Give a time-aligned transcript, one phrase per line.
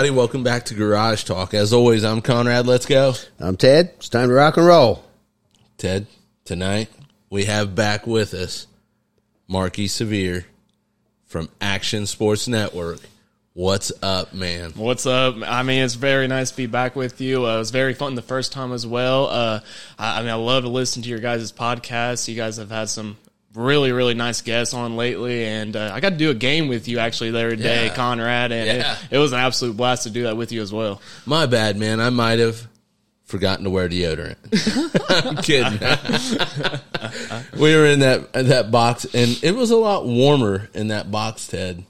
[0.00, 0.16] everybody.
[0.16, 1.52] Welcome back to Garage Talk.
[1.52, 2.66] As always, I'm Conrad.
[2.66, 3.12] Let's go.
[3.38, 3.92] I'm Ted.
[3.98, 5.04] It's time to rock and roll.
[5.76, 6.06] Ted,
[6.46, 6.88] tonight
[7.28, 8.66] we have back with us
[9.46, 10.44] Markie Seveir
[11.26, 13.00] from Action Sports Network.
[13.52, 14.70] What's up, man?
[14.74, 15.36] What's up?
[15.46, 17.44] I mean, it's very nice to be back with you.
[17.44, 19.26] Uh, it was very fun the first time as well.
[19.26, 19.60] Uh,
[19.98, 22.26] I, I mean, I love to listen to your guys' podcast.
[22.26, 23.18] You guys have had some
[23.54, 26.86] really, really nice guests on lately, and uh, I got to do a game with
[26.88, 27.94] you actually the other day, Yeah.
[27.94, 28.92] Conrad, and Yeah.
[29.10, 31.00] it, it was an absolute blast to do that with you as well.
[31.26, 32.00] My bad, man.
[32.00, 32.68] I might have
[33.24, 34.36] forgotten to wear deodorant.
[35.26, 35.78] I'm kidding.
[37.60, 41.46] we were in that that box, and it was a lot warmer in that box,
[41.46, 41.84] Ted,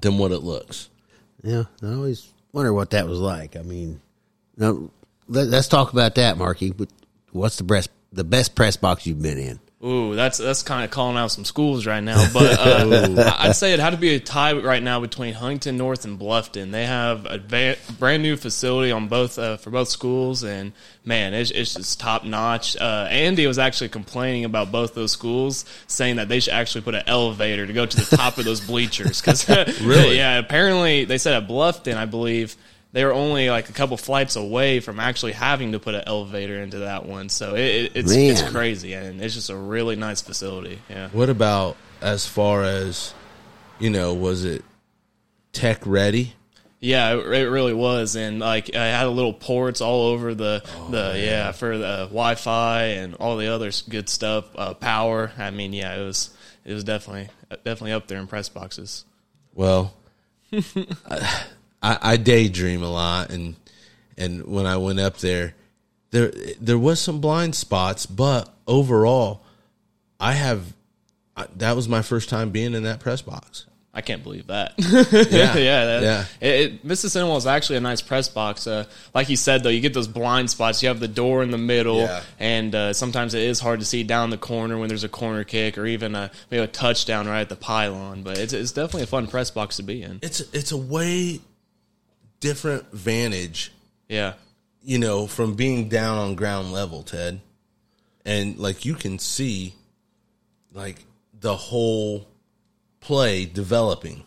[0.00, 0.88] than what it looks.
[1.42, 3.56] Yeah, I always wonder what that was like.
[3.56, 4.00] I mean,
[4.56, 4.90] now,
[5.28, 6.72] let, us talk about that, Markie.
[7.32, 9.60] What's the best the best press box you've been in?
[9.84, 13.74] Ooh, that's that's kind of calling out some schools right now, but uh, I'd say
[13.74, 16.70] it had to be a tie right now between Huntington North and Bluffton.
[16.70, 20.72] They have a va- brand new facility on both uh, for both schools, and
[21.04, 22.74] man, it's, it's just top notch.
[22.78, 26.94] Uh, Andy was actually complaining about both those schools, saying that they should actually put
[26.94, 29.20] an elevator to go to the top of those bleachers.
[29.20, 29.46] Because
[29.82, 30.16] Really?
[30.16, 32.56] yeah, apparently they said at Bluffton, I believe.
[32.96, 36.62] They were only like a couple flights away from actually having to put an elevator
[36.62, 40.22] into that one, so it, it, it's it's crazy, and it's just a really nice
[40.22, 40.78] facility.
[40.88, 41.10] Yeah.
[41.10, 43.12] What about as far as
[43.78, 44.14] you know?
[44.14, 44.64] Was it
[45.52, 46.36] tech ready?
[46.80, 50.64] Yeah, it, it really was, and like I had a little ports all over the
[50.88, 54.46] the yeah for the Wi-Fi and all the other good stuff.
[54.56, 55.32] Uh, power.
[55.36, 56.30] I mean, yeah, it was
[56.64, 59.04] it was definitely definitely up there in press boxes.
[59.52, 59.92] Well,
[61.10, 61.44] I,
[61.82, 63.54] I daydream a lot, and
[64.16, 65.54] and when I went up there,
[66.10, 69.42] there there was some blind spots, but overall,
[70.18, 70.74] I have
[71.36, 73.66] I, that was my first time being in that press box.
[73.94, 74.74] I can't believe that.
[75.30, 76.24] Yeah, yeah, that, yeah.
[76.40, 78.66] It, it, Mississinewa is actually a nice press box.
[78.66, 80.82] Uh, like you said, though, you get those blind spots.
[80.82, 82.22] You have the door in the middle, Yeah.
[82.38, 85.44] and uh, sometimes it is hard to see down the corner when there's a corner
[85.44, 88.22] kick or even a, maybe a touchdown right at the pylon.
[88.22, 90.18] But it's, it's definitely a fun press box to be in.
[90.20, 91.40] It's it's a way
[92.40, 93.72] different vantage,
[94.08, 94.34] Yeah.
[94.82, 97.40] you know, from being down on ground level, Ted,
[98.24, 99.74] and like you can see,
[100.72, 101.04] like
[101.38, 102.26] the whole
[103.00, 104.24] play developing.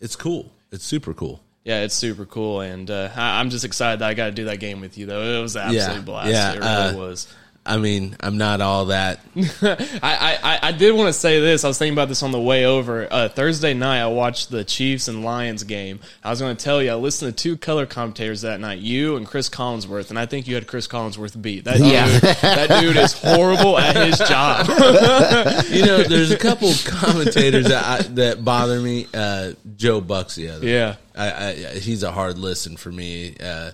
[0.00, 0.50] It's cool.
[0.72, 1.40] It's super cool.
[1.64, 4.44] Yeah, it's super cool, and uh, I, I'm just excited that I got to do
[4.46, 5.04] that game with you.
[5.06, 6.30] Though it was an absolute Yeah, blast.
[6.30, 7.34] yeah, it really uh, was.
[7.64, 9.20] I mean, I'm not all that.
[9.62, 11.62] I, I, I did want to say this.
[11.62, 13.06] I was thinking about this on the way over.
[13.10, 16.00] Uh, Thursday night, I watched the Chiefs and Lions game.
[16.24, 19.16] I was going to tell you, I listened to two color commentators that night, you
[19.16, 21.64] and Chris Collinsworth, and I think you had Chris Collinsworth beat.
[21.64, 22.06] That Yeah.
[22.10, 24.66] dude, that dude is horrible at his job.
[25.70, 29.06] You know, there's a couple commentators that I, that bother me.
[29.12, 30.66] Uh, Joe Buck's the other.
[30.66, 30.96] Yeah.
[31.14, 33.72] I, I, he's a hard listen for me, uh,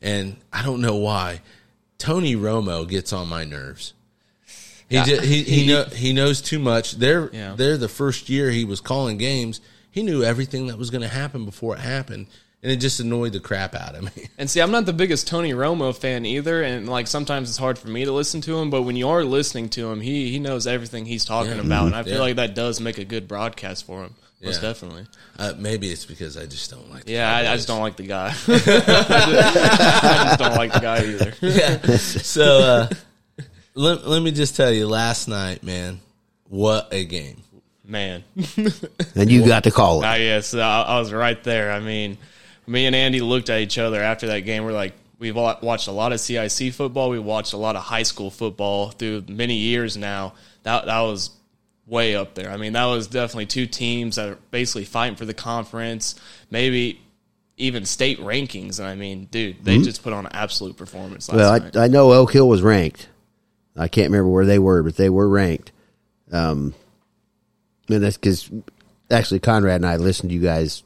[0.00, 1.40] and I don't know why.
[2.04, 3.94] Tony Romo gets on my nerves.
[4.90, 5.04] He Yeah.
[5.06, 6.92] ju- he he, know, he knows too much.
[6.96, 7.54] They're Yeah.
[7.56, 9.62] they're the first year he was calling games.
[9.90, 12.26] He knew everything that was going to happen before it happened,
[12.64, 14.28] and it just annoyed the crap out of me.
[14.38, 17.78] And see, I'm not the biggest Tony Romo fan either, and like sometimes it's hard
[17.78, 18.70] for me to listen to him.
[18.70, 21.60] But when you are listening to him, he he knows everything he's talking Yeah.
[21.60, 22.20] about, and I feel Yeah.
[22.20, 24.14] like that does make a good broadcast for him.
[24.42, 24.68] Most Yeah.
[24.68, 25.06] definitely.
[25.38, 27.04] Uh, maybe it's because I just don't like.
[27.04, 28.28] The Yeah, I, I just don't like the guy.
[28.28, 31.32] I, just, I just don't like the guy either.
[31.40, 31.96] yeah.
[31.96, 32.88] So uh,
[33.74, 36.00] let let me just tell you, last night, man,
[36.48, 37.42] what a game!
[37.86, 38.24] Man,
[39.14, 40.06] And you got to call it.
[40.06, 41.70] Ah, yes, I, I was right there.
[41.70, 42.16] I mean,
[42.66, 44.64] me and Andy looked at each other after that game.
[44.64, 47.10] We're like, we've watched a lot of CIC football.
[47.10, 50.34] We watched a lot of high school football through many years now.
[50.62, 51.30] That that was
[51.86, 52.50] way up there.
[52.50, 56.14] I mean, that was definitely two teams that are basically fighting for the conference,
[56.50, 57.00] maybe
[57.56, 58.78] even state rankings.
[58.78, 61.36] And I mean, dude, they just put on an absolute performance last
[61.74, 61.82] Well.
[61.82, 63.08] I, I know Oak Hill was ranked.
[63.76, 65.72] I can't remember where they were, but they were ranked.
[66.32, 66.74] Um,
[67.88, 68.50] and that's because
[69.10, 70.82] actually Conrad and I listened to you guys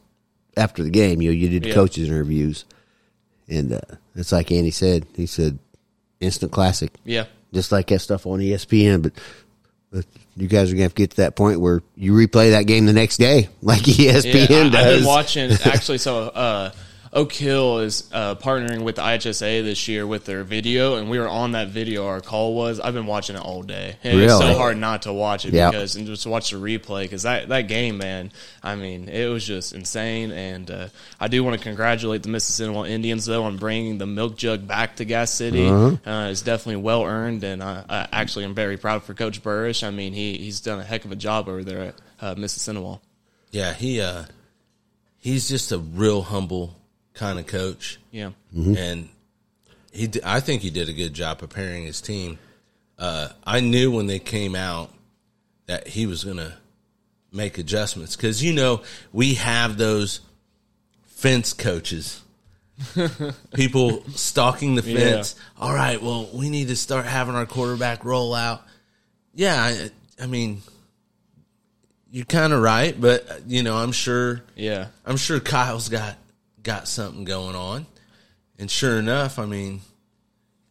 [0.59, 1.23] after the game.
[1.23, 1.75] You know, you did the Yeah.
[1.75, 2.65] coaches interviews,
[3.49, 3.81] and uh,
[4.15, 5.07] it's like Andy said.
[5.17, 5.59] He said,
[6.21, 7.25] "Instant classic." yeah.
[7.55, 9.03] just like that stuff on ESPN.
[9.03, 9.13] But,
[9.91, 10.05] but
[10.37, 12.85] you guys are gonna have to get to that point where you replay that game
[12.87, 14.97] the next day, like ESPN Yeah, I, I've does.
[14.99, 15.51] been watching.
[15.65, 16.71] Actually, so uh,
[17.13, 21.19] Oak Hill is uh, partnering with the IHSA this year with their video, and we
[21.19, 22.07] were on that video.
[22.07, 22.81] Our call was.
[22.81, 23.97] I've been watching it all day.
[24.05, 24.53] And It's Really?
[24.53, 25.71] so hard not to watch it Yeah.
[25.71, 28.31] because and just watch the replay because that that game, man.
[28.63, 30.33] I mean, it was just insane.
[30.33, 30.89] And uh,
[31.19, 34.97] I do want to congratulate the Mississinewa Indians though on bringing the milk jug back
[34.97, 35.67] to Gas City.
[35.67, 35.97] Uh-huh.
[36.11, 39.87] uh it's definitely well earned, and I, I actually am very proud for Coach Burrish.
[39.87, 43.01] I mean, he he's done a heck of a job over there at uh, Mississinewa.
[43.51, 44.25] Yeah, he uh,
[45.19, 46.77] he's just a real humble
[47.19, 48.31] kind of coach, Yeah.
[48.55, 49.09] and
[49.93, 50.07] he.
[50.07, 52.39] di- I think he did a good job preparing his team.
[52.99, 54.91] Uh, I knew when they came out
[55.67, 56.55] that he was going to
[57.33, 58.83] make adjustments because you know
[59.13, 60.21] we have those
[61.07, 62.23] fence coaches.
[63.55, 64.99] People stalking the Yeah.
[64.99, 65.35] fence.
[65.59, 68.63] All right, well, we need to start having our quarterback roll out.
[69.35, 69.91] Yeah, I,
[70.23, 70.63] I mean,
[72.11, 74.87] you're kind of right, but you know, I'm sure Yeah.
[75.05, 76.17] I'm sure Kyle's got
[76.69, 77.87] got something going on,
[78.59, 79.81] and sure enough, I mean,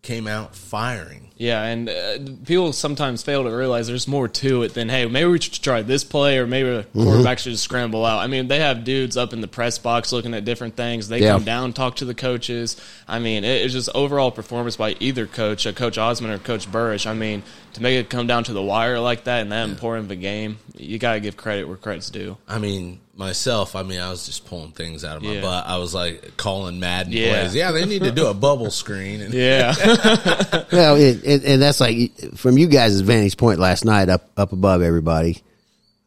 [0.04, 1.32] came out firing.
[1.38, 5.30] Yeah, and uh, people sometimes fail to realize there's more to it than hey, maybe
[5.30, 7.04] we should try this play or maybe the Mm-hmm.
[7.04, 8.20] quarterback should just scramble out.
[8.20, 11.10] I mean, they have dudes up in the press box looking at different things.
[11.10, 11.34] They Yeah.
[11.34, 12.78] come down, talk to the coaches.
[13.08, 16.72] I mean, it, it's just overall performance by either coach, uh, Coach Osmond or Coach
[16.72, 17.06] Burrish.
[17.06, 20.06] I mean, to make it come down to the wire like that and that important
[20.06, 22.38] of a game, you got to give credit where credit's due.
[22.48, 25.42] I mean, myself, I mean, I was just pulling things out of my Yeah.
[25.42, 25.66] butt.
[25.68, 27.30] I was like calling Madden Yeah.
[27.30, 27.56] plays.
[27.56, 29.22] Yeah, they need to do a bubble screen.
[29.22, 29.74] And Yeah,
[30.72, 34.54] Well, it, it, and that's like from you guys' vantage point last night, up up
[34.54, 35.42] above everybody.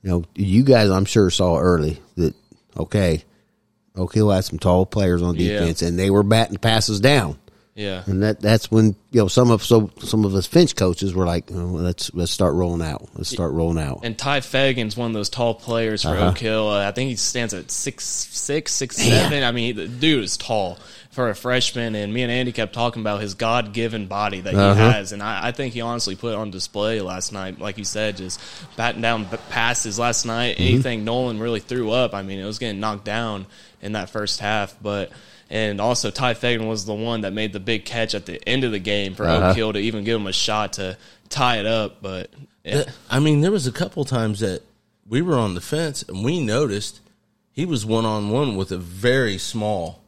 [0.02, 2.34] You know, you guys, I'm sure saw early that
[2.78, 3.22] okay,
[3.96, 5.58] Oak Hill had some tall players on Yeah.
[5.58, 7.36] defense, and they were batting passes down.
[7.80, 8.02] Yeah.
[8.06, 11.24] And that that's when you know some of so some of us Finch coaches were
[11.26, 13.08] like, oh, let's let's start rolling out.
[13.14, 14.00] Let's start rolling out.
[14.04, 16.28] And Ty Fagan's one of those tall players for Uh-huh.
[16.28, 16.68] Oak Hill.
[16.68, 19.42] Uh, I think he stands at six six, six seven.
[19.42, 20.78] I mean, the dude is tall
[21.10, 21.94] for a freshman.
[21.96, 24.90] And me and Andy kept talking about his God given body that he Uh-huh.
[24.92, 27.58] has, and I, I think he honestly put on display last night.
[27.58, 28.40] Like you said, just
[28.76, 30.56] batting down b- passes last night.
[30.56, 30.62] Mm-hmm.
[30.74, 33.46] Anything Nolan really threw up, I mean, it was getting knocked down
[33.82, 35.10] in that first half, but.
[35.50, 38.62] And also, Ty Fagan was the one that made the big catch at the end
[38.62, 39.48] of the game for Uh-huh.
[39.48, 40.96] Oak Hill to even give him a shot to
[41.28, 42.00] tie it up.
[42.00, 42.30] But
[42.64, 44.62] yeah, I mean, there was a couple times that
[45.08, 47.00] we were on the fence and we noticed
[47.52, 50.00] he was one on one with a very small,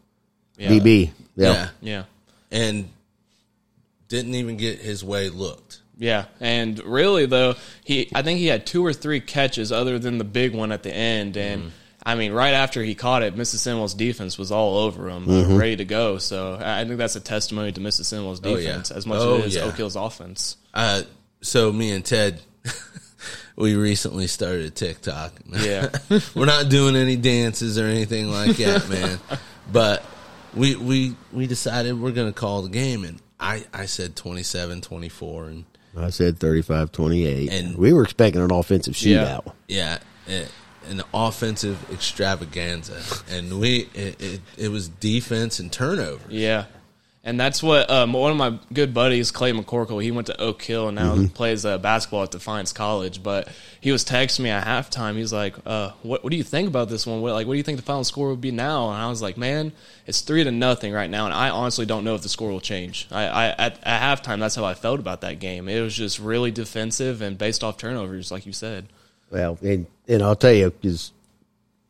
[0.57, 1.53] yeah, DB, yeah.
[1.53, 2.03] yeah, yeah.
[2.53, 2.89] and
[4.09, 5.81] didn't even get his way looked.
[5.99, 7.55] Yeah, and really though,
[7.85, 10.83] he I think he had two or three catches other than the big one at
[10.85, 11.77] the end, and Mm-hmm.
[12.05, 13.57] I mean, right after he caught it, Mrs.
[13.67, 15.57] Sinwell's defense was all over him, Mm-hmm.
[15.57, 16.19] ready to go.
[16.19, 18.67] So I I think that's a testimony to Mississinewa's Oh, yeah.
[18.67, 19.63] defense as much Oh, as it is yeah.
[19.63, 20.57] Oak Hill's offense.
[20.75, 21.03] Uh,
[21.43, 22.41] so me and Ted,
[23.57, 25.33] we recently started a TikTok.
[25.49, 25.91] Yeah.
[26.35, 29.19] we're not doing any dances or anything like that, man.
[29.71, 30.05] But
[30.55, 35.47] we we we decided we're going to call the game, and I I said 27-24,
[35.49, 35.65] and
[35.97, 37.51] I said 35-28.
[37.51, 39.25] And- we were expecting an offensive Yeah.
[39.41, 39.53] shootout.
[39.69, 39.99] yeah.
[40.27, 40.49] It,
[40.89, 46.25] an offensive extravaganza, and we it, it, it was defense and turnover.
[46.29, 46.67] Yeah.
[47.25, 50.61] And that's what um, one of my good buddies, Clay McCorkle, he went to Oak
[50.61, 53.23] Hill and now plays uh, basketball at Defiance College.
[53.23, 53.47] But
[53.81, 55.17] he was texting me at halftime.
[55.17, 57.21] He's like, uh, what, "What do you think about this one?
[57.21, 59.23] What, like, what do you think the final score would be now?" And I was
[59.23, 59.71] like, "Man,
[60.05, 62.61] it's three to nothing right now." And I honestly don't know if the score will
[62.61, 63.07] change.
[63.13, 65.69] I, I at, at halftime, that's how I felt about that game.
[65.69, 68.89] It was just really defensive and based off turnovers, like you said.
[69.33, 71.13] Well, and and I'll tell you, because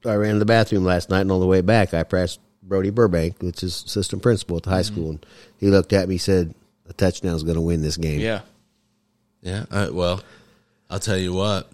[0.04, 2.90] I ran to the bathroom last night, and on the way back, I pressed Brody
[2.90, 5.26] Burbank, which is assistant principal at the high school, and
[5.58, 6.54] he looked at me, said,
[6.88, 8.40] "A touchdown is going to win this game." Yeah.
[9.42, 9.64] Yeah.
[9.70, 10.22] I, well,
[10.88, 11.68] I'll tell you what.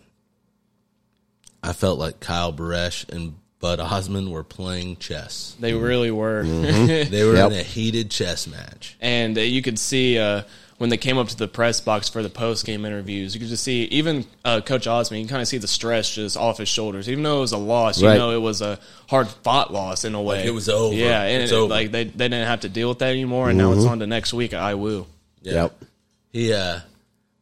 [1.63, 5.57] I felt like Kyle Baresh and Bud Osmond were playing chess.
[5.59, 6.45] They really were.
[6.45, 7.53] They were Yep.
[7.53, 8.97] in a heated chess match.
[9.01, 10.43] and uh, you could see uh,
[10.79, 13.49] when they came up to the press box for the post game interviews, you could
[13.49, 15.23] just see even uh, Coach Osmond.
[15.23, 17.09] You kind of see the stress just off his shoulders.
[17.09, 20.15] Even though it was a loss, you know it was a hard fought loss in
[20.15, 20.39] a way.
[20.39, 20.95] Like it was over.
[20.95, 21.65] Yeah, and It's it- over.
[21.65, 21.71] Mm-hmm.
[21.73, 24.07] like they they didn't have to deal with that anymore, and now it's on to
[24.07, 25.07] next week at IWU.
[25.43, 25.53] Yeah.
[25.53, 25.85] Yep.
[26.31, 26.81] He, uh,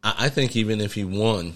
[0.03, 1.55] I, I think even if he won,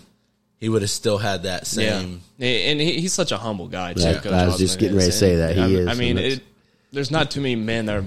[0.59, 2.21] he would have still had that same.
[2.37, 4.03] Yeah, and he, he's such a humble guy too.
[4.03, 5.57] Yeah, Coach I was just Osmond getting ready to say that.
[5.57, 6.43] He I, is, I mean, it,
[6.93, 8.05] there's not too many men that are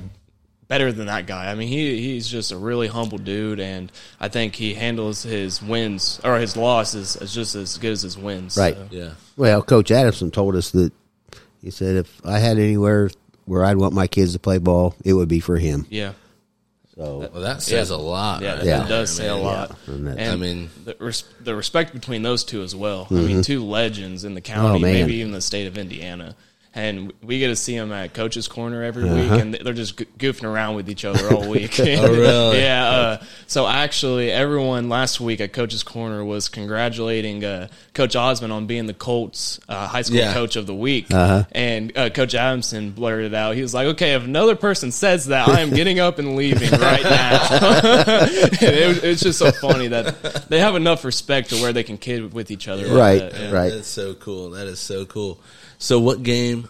[0.67, 1.51] better than that guy.
[1.51, 5.61] I mean, he he's just a really humble dude, and I think he handles his
[5.61, 8.57] wins or his losses as just as good as his wins.
[8.57, 8.75] Right.
[8.75, 9.09] So, Yeah.
[9.37, 10.91] Well, Coach Adamson told us that
[11.61, 13.09] he said if I had anywhere
[13.45, 15.85] where I'd want my kids to play ball, it would be for him.
[15.89, 16.13] yeah.
[16.95, 17.95] So Well, that says Yeah.
[17.95, 18.41] a lot.
[18.43, 18.77] Yeah, right that, Yeah.
[18.81, 19.43] that does say a man.
[19.43, 19.75] lot.
[19.87, 23.07] And And I mean- the, res- the respect between those two as well.
[23.09, 23.41] I mean, mm-hmm.
[23.41, 26.35] two legends in the county, Oh, maybe even the state of Indiana.
[26.75, 29.13] And we get to see them at Coach's Corner every Uh-huh.
[29.15, 31.75] week, and they're just goofing around with each other all week.
[31.79, 32.57] oh, really?
[32.61, 32.87] yeah.
[32.89, 38.65] Uh, so actually, everyone last week at Coach's Corner was congratulating uh, Coach Osmond on
[38.65, 40.33] being the Colts uh, high school Yeah.
[40.33, 41.13] coach of the week.
[41.13, 41.43] Uh-huh.
[41.51, 45.47] And uh, Coach Adamson blurted out, he was like, "Okay, if another person says that,
[45.49, 47.47] I am getting up and leaving right now."
[48.23, 52.33] it, it's just so funny that they have enough respect to where they can kid
[52.33, 52.87] with each other.
[52.87, 53.51] like Right, that, yeah.
[53.51, 53.71] right.
[53.71, 54.51] That's so cool.
[54.51, 55.39] That is so cool.
[55.83, 56.69] So, what game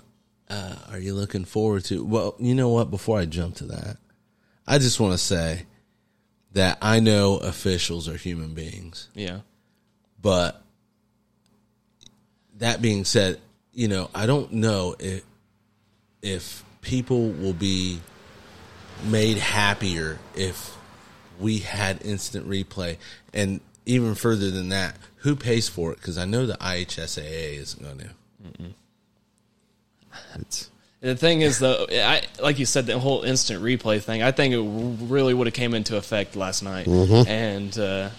[0.50, 2.04] uh, are you looking forward to?
[2.04, 2.90] Well, you know what?
[2.90, 3.98] Before I jump to that,
[4.66, 5.68] I just want to say
[6.54, 9.42] that I know officials are human beings, Yeah.
[10.20, 10.64] but
[12.58, 13.40] that being said,
[13.72, 15.22] you know, I don't know if
[16.24, 18.00] if people will be
[19.06, 20.76] made happier if
[21.40, 22.98] we had instant replay
[23.32, 25.98] and even further than that, who pays for it?
[26.00, 28.74] Because I know the IHSAA isn't going to.
[30.40, 30.70] It's,
[31.02, 34.24] The thing is, though, I like you said, the whole instant replay thing.
[34.24, 38.10] I think it really would have came into effect last night, and uh,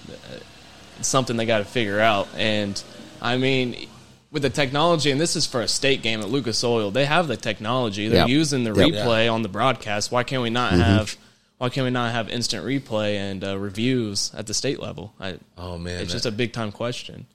[0.99, 2.29] it's something they got to figure out.
[2.37, 2.83] And
[3.23, 3.89] I mean,
[4.31, 7.27] with the technology, and this is for a state game at Lucas Oil, they have
[7.29, 8.09] the technology.
[8.09, 8.29] They're Yep.
[8.29, 8.89] using the Yep.
[9.07, 10.13] replay on the broadcast.
[10.13, 11.17] Why can't we not have?
[11.59, 15.15] Why can't we not have instant replay and uh, reviews at the state level?
[15.19, 17.27] I, Oh man, it's that- just a big time question.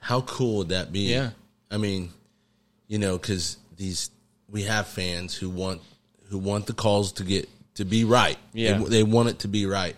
[0.00, 1.00] How cool would that be?
[1.12, 1.30] Yeah.
[1.70, 2.10] I mean,
[2.88, 4.10] you know, because these
[4.50, 5.80] we have fans who want
[6.28, 8.36] who want the calls to get to be right.
[8.52, 8.78] Yeah.
[8.78, 9.96] they, they want it to be right.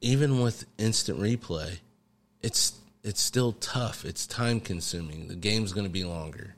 [0.00, 1.78] Even with instant replay,
[2.42, 2.72] it's
[3.02, 4.04] it's still tough.
[4.04, 5.28] It's time consuming.
[5.28, 6.54] The game's going to be longer.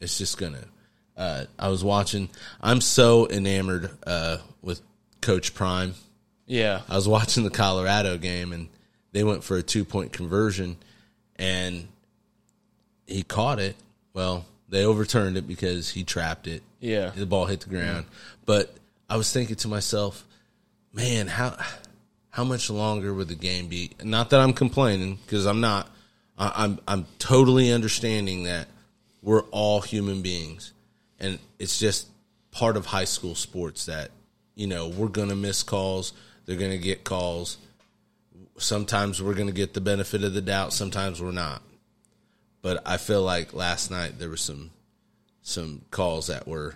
[0.00, 0.64] It's just gonna.
[1.16, 2.28] Uh, I was watching.
[2.60, 4.80] I'm so enamored uh, with
[5.20, 5.94] Coach Prime.
[6.46, 8.68] Yeah, I was watching the Colorado game and
[9.12, 10.76] they went for a two point conversion
[11.36, 11.88] and
[13.06, 13.76] he caught it.
[14.12, 16.62] Well, they overturned it because he trapped it.
[16.80, 17.10] Yeah.
[17.14, 18.06] The ball hit the ground.
[18.44, 18.74] But
[19.08, 20.24] I was thinking to myself,
[20.92, 21.56] man, how
[22.30, 23.92] how much longer would the game be?
[24.02, 25.88] Not that I'm complaining because I'm not.
[26.38, 28.68] I, I'm I'm totally understanding that
[29.22, 30.72] we're all human beings,
[31.18, 32.08] and it's just
[32.50, 34.10] part of high school sports that
[34.54, 36.12] you know we're gonna miss calls.
[36.44, 37.58] They're gonna get calls.
[38.58, 40.72] Sometimes we're gonna get the benefit of the doubt.
[40.72, 41.62] Sometimes we're not.
[42.66, 44.72] But I feel like last night there were some
[45.42, 46.74] some calls that were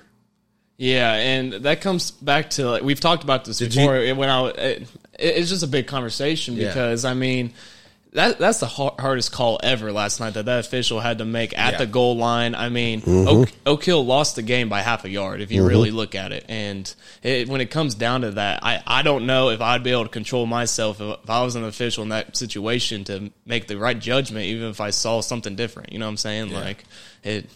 [0.77, 3.97] Yeah, and that comes back to like we've talked about this Did before.
[3.97, 6.69] It when I it, it's just a big conversation Yeah.
[6.69, 7.55] because I mean
[8.13, 11.57] that that's the har- hardest call ever last night that that official had to make
[11.57, 11.79] at Yeah.
[11.79, 12.55] the goal line.
[12.55, 13.29] I mean, mm-hmm.
[13.29, 15.69] Oak, Oak Hill lost the game by half a yard if you mm-hmm.
[15.69, 16.45] really look at it.
[16.49, 19.93] And it, when it comes down to that, I, I don't know if I'd be
[19.93, 23.69] able to control myself if, if I was an official in that situation to make
[23.69, 25.93] the right judgment, even if I saw something different.
[25.93, 26.53] You know what I'm saying?
[26.53, 26.85] Like
[27.23, 27.49] it.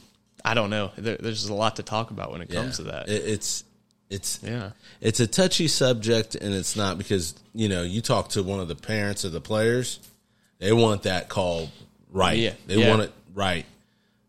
[0.44, 0.92] I don't know.
[0.98, 3.08] There, there's just a lot to talk about when it comes to that.
[3.08, 3.64] It, it's
[4.10, 4.70] it's Yeah.
[5.00, 8.68] it's a touchy subject, and it's not because you know you talk to one of
[8.68, 9.98] the parents of the players,
[10.58, 11.70] they want that call
[12.10, 12.38] right.
[12.38, 12.88] Yeah, They yeah.
[12.90, 13.66] want it right.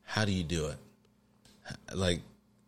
[0.04, 0.78] How do you do it?
[1.94, 2.22] Like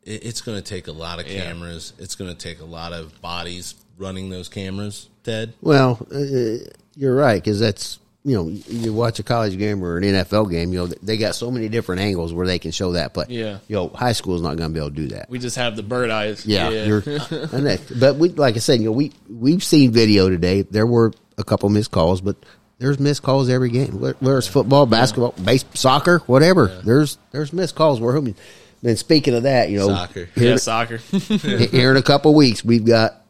[0.03, 1.43] it, it's going to take a lot of Yeah.
[1.43, 1.93] cameras.
[1.99, 5.09] It's going to take a lot of bodies running those cameras.
[5.23, 9.97] Ted, well, uh, you're right because that's you know you watch a college game or
[9.97, 10.71] an NFL game.
[10.73, 13.59] You know they got so many different angles where they can show that, but Yeah.
[13.67, 15.29] you know high school is not going to be able to do that.
[15.29, 16.45] We just have the bird eyes.
[16.45, 20.61] Yeah, you're, that, but we like I said, you know, we we've seen video today.
[20.63, 22.35] There were a couple missed calls, but
[22.79, 23.99] there's missed calls every game.
[23.99, 26.67] Where- Where's football, basketball, base, soccer, whatever.
[26.83, 27.99] There's there's missed calls.
[27.99, 28.35] We're hoping.
[28.83, 30.29] Then speaking of that, you know, Soccer.
[30.35, 30.97] yeah, here, soccer.
[30.97, 33.21] here in a couple weeks, we've got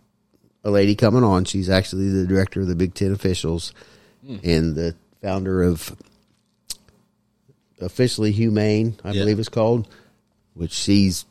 [0.66, 1.46] a lady coming on.
[1.46, 3.74] She's actually the director of the Big Ten officials
[4.26, 4.38] hmm.
[4.44, 5.96] and the founder of
[7.80, 9.22] officially humane, I Yeah.
[9.22, 9.88] believe it's called,
[10.54, 11.26] which she's.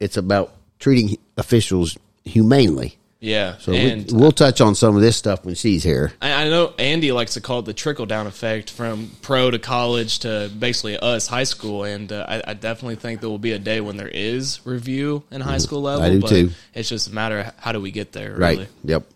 [0.00, 2.98] It's about treating officials humanely.
[3.24, 6.12] Yeah, So and we, we'll touch on some of this stuff when she's here.
[6.20, 9.58] I, I know Andy likes to call it the trickle down effect from pro to
[9.58, 13.52] college to basically us high school, and uh, I, I definitely think there will be
[13.52, 16.02] a day when there is review in high school level.
[16.04, 16.10] Mm-hmm.
[16.10, 16.50] I do but too.
[16.74, 18.58] It's just a matter of how do we get there, Right.
[18.58, 18.68] really.
[18.84, 19.06] Yep.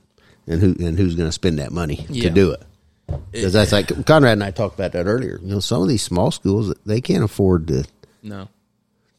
[0.47, 2.23] And who and who's going to spend that money Yeah.
[2.25, 2.63] to do it?
[3.33, 5.39] Because that's like Conrad and I talked about that earlier.
[5.43, 7.85] You know, some of these small schools they can't afford to
[8.23, 8.49] No.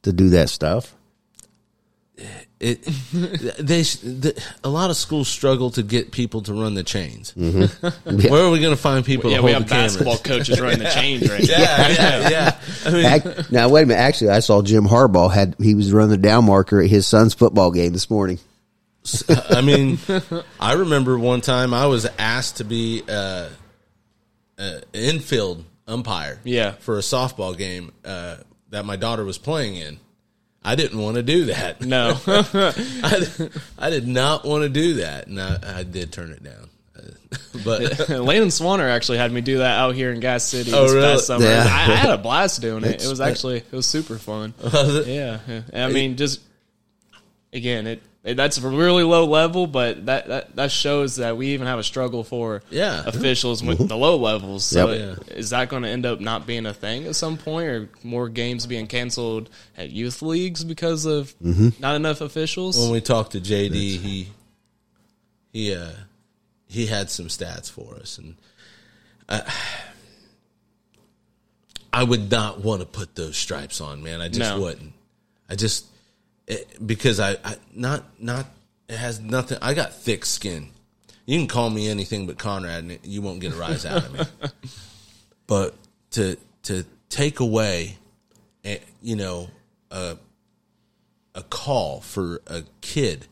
[0.03, 0.93] to do that stuff.
[2.59, 7.33] It they the, a lot of schools struggle to get people to run the chains.
[7.37, 8.19] Mm-hmm.
[8.19, 8.29] Yeah.
[8.31, 9.31] Where are we going to find people?
[9.31, 9.93] Yeah, to we have the cameras?
[9.97, 11.47] basketball coaches running the chains right now.
[11.47, 12.59] Yeah, yeah, yeah.
[12.85, 13.99] I mean, Ac- now wait a minute.
[14.01, 17.33] Actually, I saw Jim Harbaugh had he was running the down marker at his son's
[17.33, 18.39] football game this morning.
[19.49, 19.97] I mean,
[20.59, 23.47] I remember one time I was asked to be uh,
[24.57, 26.39] uh, infield umpire.
[26.43, 26.73] Yeah.
[26.73, 28.35] for a softball game uh,
[28.69, 29.99] that my daughter was playing in.
[30.63, 31.81] I didn't want to do that.
[31.81, 32.17] No.
[32.27, 36.69] I, I did not want to do that, and I, I did turn it down.
[36.97, 37.01] Uh,
[37.63, 40.93] but Landon Swanner actually had me do that out here in Gas City Oh, this
[40.93, 41.13] really?
[41.13, 41.45] past summer.
[41.45, 41.63] Yeah.
[41.65, 42.87] I, I had a blast doing it.
[42.89, 44.53] It's- It was actually it was super fun.
[44.61, 45.07] Was it?
[45.07, 45.61] Yeah, yeah.
[45.85, 46.41] I mean, just
[47.53, 48.01] again, it
[48.38, 51.83] that's a really low level, but that, that, that shows that we even have a
[51.83, 53.03] struggle for Yeah.
[53.05, 54.63] officials with the low levels.
[54.65, 55.17] So Yep.
[55.27, 57.89] it- is that going to end up not being a thing at some point, or
[58.03, 61.33] more games being canceled at youth leagues because of
[61.79, 62.77] not enough officials?
[62.79, 64.27] when we talked to JD, he
[65.51, 65.89] he uh
[66.67, 68.36] he had some stats for us, and
[69.27, 69.41] I,
[71.91, 74.21] I would not want to put those stripes on, man.
[74.21, 74.59] I just No.
[74.62, 74.93] wouldn't.
[75.50, 75.86] I just
[76.49, 78.47] it, because I, I not not
[78.89, 79.59] it has nothing.
[79.61, 80.69] I got thick skin.
[81.25, 84.13] You can call me anything but Conrad, and you won't get a rise out of
[84.13, 84.49] me.
[85.47, 85.75] but
[86.11, 87.97] to to take away,
[88.65, 89.49] eh, you know,
[89.91, 90.17] a
[91.35, 93.27] a call for a kid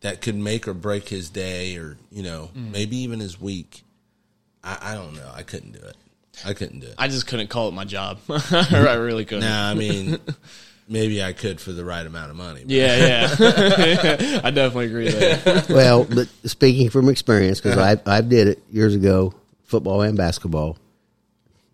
[0.00, 3.82] that could make or break his day, or you know, maybe even his week.
[4.64, 5.30] I, I don't know.
[5.34, 5.96] I couldn't do it.
[6.44, 6.94] I couldn't do it.
[6.96, 8.18] I just couldn't call it my job.
[8.30, 9.44] I really couldn't.
[9.48, 10.18] Nah, I mean,
[10.88, 12.62] maybe I could for the right amount of money.
[12.62, 12.96] but- Yeah,
[13.40, 14.40] yeah.
[14.44, 15.64] I definitely agree there.
[15.68, 20.76] well, but speaking from experience, because I I did it years ago, football and basketball.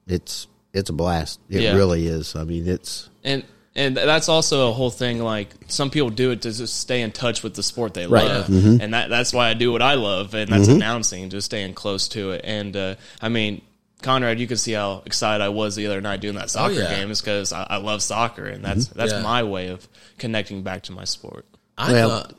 [0.06, 1.40] It's it's a blast.
[1.48, 1.74] It Yeah.
[1.74, 2.34] really is.
[2.36, 3.44] I mean, it's And
[3.76, 5.18] and that's also a whole thing.
[5.22, 8.24] Like some people do it to just stay in touch with the sport they Right.
[8.26, 8.80] love, Mm-hmm.
[8.82, 12.08] and that that's why I do what I love, and that's announcing, just staying close
[12.08, 12.42] to it.
[12.44, 13.62] And uh, I mean,
[14.04, 16.94] Conrad, you can see how excited I was the other night doing that soccer yeah.
[16.94, 19.22] game, is because I, I love soccer, and that's that's Yeah.
[19.22, 19.86] my way of
[20.18, 21.46] connecting back to my sport.
[21.76, 22.34] I Well- thought,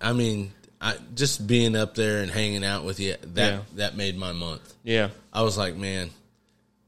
[0.00, 3.58] I mean, I just being up there and hanging out with you that Yeah.
[3.76, 4.74] that made my month.
[4.84, 6.10] Yeah, I was like, man,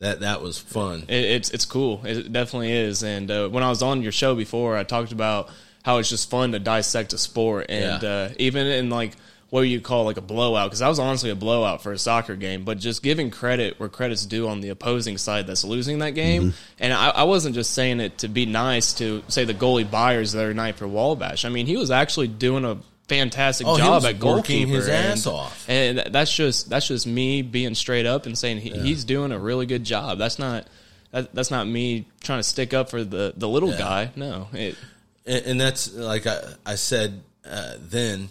[0.01, 1.05] that that was fun.
[1.09, 2.03] It, it's it's cool.
[2.05, 3.03] It definitely is.
[3.03, 5.49] And uh, when I was on your show before, I talked about
[5.83, 8.09] how it's just fun to dissect a sport, and Yeah.
[8.09, 9.13] uh, even in like
[9.51, 12.37] what you call like a blowout, because that was honestly a blowout for a soccer
[12.37, 12.65] game.
[12.65, 16.53] But just giving credit where credit's due on the opposing side that's losing that game.
[16.79, 20.33] And I, I wasn't just saying it to be nice to say the goalie Byers
[20.33, 21.45] the other night for Wabash.
[21.47, 22.77] I mean, he was actually doing a
[23.09, 24.71] fantastic Oh, job at goalkeeper.
[24.71, 25.65] his and- off.
[25.67, 29.39] and that's just that's just me being straight up and saying he, he's doing a
[29.39, 30.19] really good job.
[30.19, 30.67] That's not
[31.13, 33.79] that, that's not me trying to stick up for the the little Yeah.
[33.79, 34.11] guy.
[34.15, 34.77] No, it,
[35.25, 38.29] and, and that's like I, I said uh, then.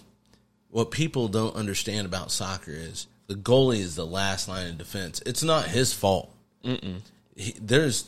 [0.69, 5.21] What people don't understand about soccer is the goalie is the last line of defense.
[5.25, 6.33] It's not his fault.
[6.63, 8.05] He, there's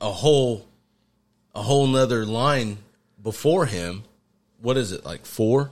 [0.00, 0.66] a whole
[1.54, 2.78] a whole nother line
[3.22, 4.04] before him.
[4.60, 5.70] What is it like four?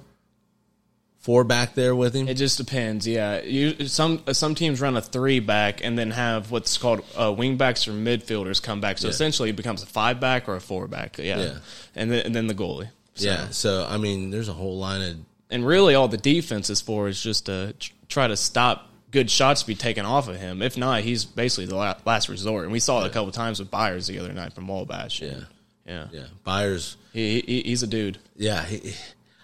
[1.18, 2.28] Four back there with him.
[2.28, 3.06] it just depends.
[3.06, 7.30] Yeah, you some some teams run a three back and then have what's called uh,
[7.30, 8.96] wing backs or midfielders come back.
[8.96, 9.10] So Yeah.
[9.10, 11.18] essentially, it becomes a five back or a four back.
[11.18, 11.58] Yeah, Yeah.
[11.94, 12.88] and then and then the goalie.
[13.16, 13.50] So- yeah.
[13.50, 15.16] So I mean, there's a whole line of
[15.50, 17.74] and really all the defense is for is just to
[18.08, 20.62] try to stop good shots to be taken off of him.
[20.62, 22.62] If not, he's basically the last resort.
[22.64, 25.20] And we saw it a couple times with Byers the other night from Wabash.
[25.20, 25.40] yeah,
[25.86, 26.24] yeah, yeah.
[26.44, 26.96] Byers.
[27.12, 28.18] He, he he's a dude.
[28.36, 28.94] Yeah, he,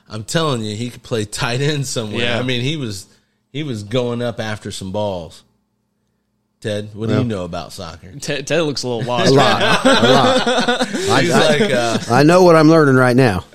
[0.09, 2.21] I'm telling you, he could play tight end somewhere.
[2.27, 2.39] Yeah.
[2.39, 3.07] I mean, he was
[3.53, 5.43] he was going up after some balls.
[6.61, 8.13] Ted, what do you know about soccer?
[8.19, 9.31] Ted, Ted looks a little lost.
[9.33, 10.89] a right lot, a lot.
[11.11, 13.45] I, I- like, uh, I know what I'm learning right now.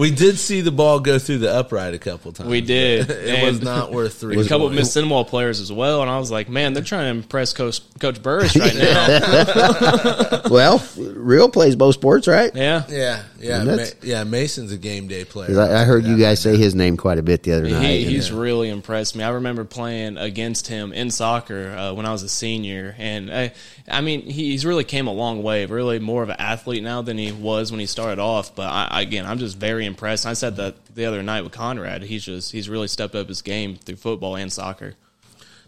[0.00, 2.48] we did see the ball go through the upright a couple times.
[2.48, 3.06] We did.
[3.06, 4.40] but It was not worth three.
[4.40, 4.96] A couple of points.
[4.96, 8.22] Mississinewa players as well, and I was like, man, they're trying to impress Coach Coach
[8.22, 10.40] Burris right now.
[10.50, 12.50] Well, real plays both sports, right?
[12.56, 14.24] yeah, Yeah, yeah, Ma- yeah.
[14.24, 15.60] Mason's a game day player.
[15.60, 17.82] I, I heard you guys say his name quite a bit the other night.
[17.84, 19.22] He, and- he's really impressed me.
[19.22, 23.52] I remember playing against him in soccer uh, when I was a senior, and I,
[23.88, 25.66] I mean, he, he's really came a long way.
[25.66, 28.54] Really, more of an athlete now than he was when he started off.
[28.56, 30.26] But I, again, I'm just very impressed.
[30.26, 32.02] I said that the other night with Conrad.
[32.02, 34.94] He's just he's really stepped up his game through football and soccer.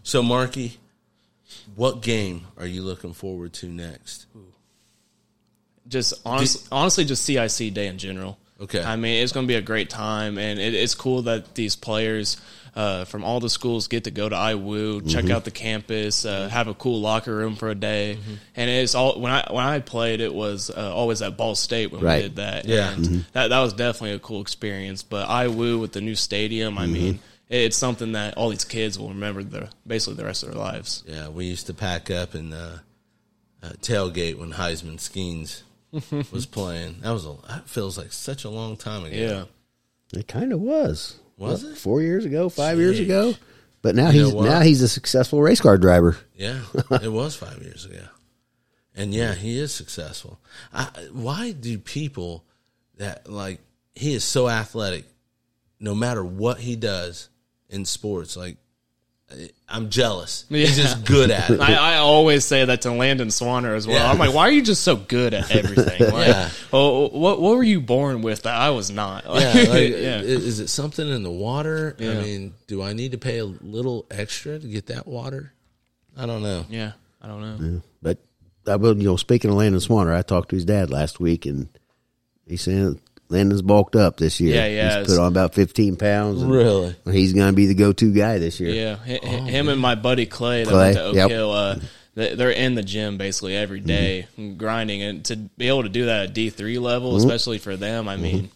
[0.01, 0.79] So, Markie,
[1.75, 4.25] what game are you looking forward to next?
[5.87, 8.37] Just honestly, honestly, just CIC day in general.
[8.59, 8.81] Okay.
[8.83, 11.75] I mean, it's going to be a great time, and it, it's cool that these
[11.75, 12.37] players
[12.75, 16.49] uh, from all the schools get to go to IWU, check out the campus, uh,
[16.49, 18.17] have a cool locker room for a day,
[18.55, 21.91] and it's all when I when I played, it was uh, always at Ball State
[21.91, 22.15] when Right.
[22.17, 22.65] we did that.
[22.65, 22.93] Yeah.
[22.93, 25.03] and that that was definitely a cool experience.
[25.03, 29.09] But IWU with the new stadium, I mean, it's something that all these kids will
[29.09, 31.03] remember the basically the rest of their lives.
[31.07, 32.77] Yeah, we used to pack up and uh,
[33.61, 35.61] uh, tailgate when Heisman Skeens
[36.31, 37.01] was playing.
[37.01, 39.15] That was a that feels like such a long time ago.
[39.15, 39.43] Yeah.
[40.19, 41.19] It kind of was.
[41.37, 41.77] Was What, it?
[41.77, 42.49] four years ago?
[42.49, 43.33] Five years ago?
[43.81, 46.17] But now You he's now he's a successful race car driver.
[46.35, 46.61] Yeah,
[47.01, 48.03] it was five years ago,
[48.95, 50.39] and yeah, he is successful.
[50.73, 52.45] I, why do people
[52.97, 53.59] that like
[53.93, 55.05] he is so athletic,
[55.81, 57.27] no matter what he does
[57.69, 58.55] in sports, like
[59.67, 60.45] I'm jealous.
[60.49, 61.59] He's just good at it.
[61.61, 63.97] I, I always say that to Landon Swanner as well.
[63.97, 64.11] Yeah.
[64.11, 66.01] I'm like, why are you just so good at everything?
[66.13, 66.49] Like, Yeah.
[66.71, 69.27] oh, what what were you born with that I was not?
[69.27, 70.21] Like, yeah, like, yeah.
[70.21, 71.95] Is it something in the water?
[71.99, 75.53] I mean, do I need to pay a little extra to get that water?
[76.15, 76.65] I don't know.
[76.69, 76.91] yeah.
[77.21, 77.81] I don't know.
[78.01, 78.19] But
[78.67, 81.19] uh, I will, you know, speaking of Landon Swanner, I talked to his dad last
[81.19, 81.69] week, and
[82.45, 82.99] he said
[83.33, 84.55] Landon's bulked up this year.
[84.55, 86.41] Yeah, yeah, He's put on about fifteen pounds.
[86.41, 86.95] and Really?
[87.05, 88.69] He's going to be the go-to guy this year.
[88.69, 91.29] Yeah, H- oh, h- him and my buddy Clay that Clay, went to Oak yep.
[91.29, 91.79] Hill, uh,
[92.15, 93.87] they- they're in the gym basically every mm-hmm.
[93.87, 97.25] day, grinding, and to be able to do that at D three level, mm-hmm.
[97.25, 98.23] especially for them, I mm-hmm.
[98.23, 98.51] mean,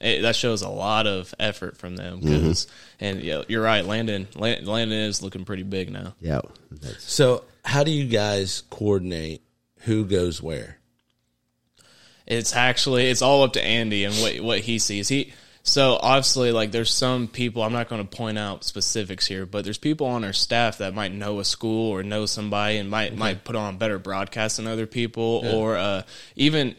[0.00, 2.20] it, that shows a lot of effort from them.
[2.20, 2.66] Because,
[3.00, 6.14] and yeah, you're right, Landon, Lan- Landon is looking pretty big now.
[6.20, 6.40] Yeah.
[6.98, 9.42] So, how do you guys coordinate
[9.80, 10.76] who goes where?
[12.30, 15.08] It's actually it's all up to Andy and what what he sees.
[15.08, 19.46] He so obviously like there's some people I'm not going to point out specifics here,
[19.46, 22.88] but there's people on our staff that might know a school or know somebody and
[22.88, 26.02] might might put on better broadcasts than other people or uh,
[26.36, 26.76] even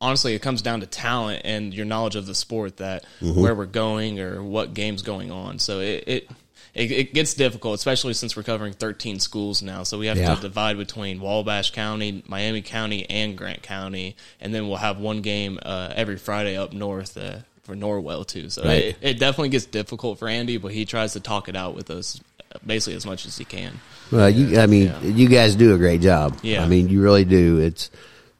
[0.00, 3.66] honestly it comes down to talent and your knowledge of the sport that where we're
[3.66, 5.58] going or what game's going on.
[5.58, 6.04] So it.
[6.06, 6.30] it
[6.74, 9.82] it, it gets difficult, especially since we're covering 13 schools now.
[9.82, 10.34] So we have Yeah.
[10.34, 15.20] to divide between Wabash County, Miami County, and Grant County, and then we'll have one
[15.20, 18.48] game uh, every Friday up north uh, for Norwell too.
[18.50, 18.84] So Right.
[18.84, 21.90] it, it definitely gets difficult for Andy, but he tries to talk it out with
[21.90, 22.18] us
[22.54, 23.78] uh, basically as much as he can.
[24.10, 26.38] well, you, I mean, you guys do a great job.
[26.42, 26.64] Yeah.
[26.64, 27.58] I mean, you really do.
[27.58, 27.90] It's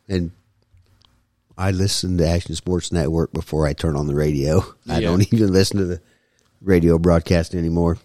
[0.09, 0.31] and
[1.57, 4.65] I listen to Action Sports Network before I turn on the radio.
[4.89, 5.09] I Yeah.
[5.11, 6.01] don't even listen to the
[6.63, 7.99] radio broadcast anymore.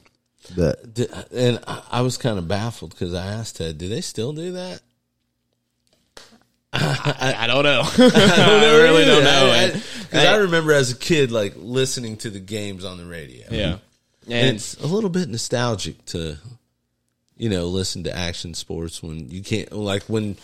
[0.55, 4.01] But Did, and I I was kind of baffled because I asked Ted, "Do they
[4.01, 4.81] still do that?"
[6.73, 7.81] I, I don't know.
[7.97, 9.71] I really don't know.
[10.01, 13.45] Because I, remember as a kid, like listening to the games on the radio.
[13.49, 13.77] yeah,
[14.25, 16.37] and and it's a little bit nostalgic to,
[17.37, 20.37] you know, listen to action sports when you can't, like when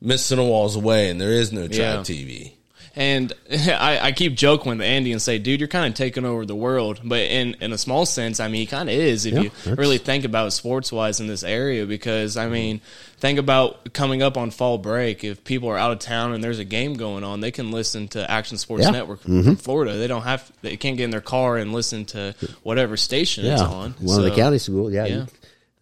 [0.00, 1.96] Miss Wall's away and there is no Tribe Yeah.
[2.00, 2.52] TV.
[2.98, 6.44] And I, I keep joking with Andy and say, dude, you're kind of taking over
[6.44, 7.00] the world.
[7.04, 9.50] But in, in a small sense, I mean, he kind of is if Yeah, you
[9.50, 11.86] that's- really think about sports wise in this area.
[11.86, 12.80] Because, I mean,
[13.18, 15.22] think about coming up on fall break.
[15.22, 18.08] If people are out of town and there's a game going on, they can listen
[18.08, 18.90] to Action Sports Yeah.
[18.90, 19.54] Network from mm-hmm.
[19.54, 19.96] Florida.
[19.96, 22.34] They don't have, they can't get in their car and listen to
[22.64, 23.92] whatever station it's on.
[24.00, 24.92] one of the county schools.
[24.92, 25.26] Yeah, yeah.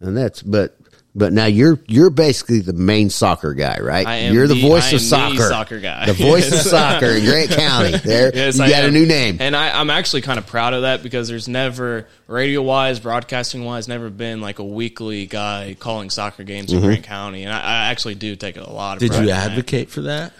[0.01, 0.77] and that's but
[1.17, 4.05] but now you're you're basically the main soccer guy, right?
[4.05, 6.05] I am you're the, the- voice I of am the soccer, soccer guy.
[6.05, 7.97] the voice of soccer in Grant County.
[7.97, 9.37] There, Yes, you I got a new name.
[9.39, 13.65] and I, I'm actually kind of proud of that because there's never radio wise, broadcasting
[13.65, 16.77] wise, never been like a weekly guy calling soccer games Mm-hmm.
[16.77, 18.99] in Grant County, and I, I actually do take a lot of.
[18.99, 19.49] Did you in that.
[19.51, 20.31] advocate for that?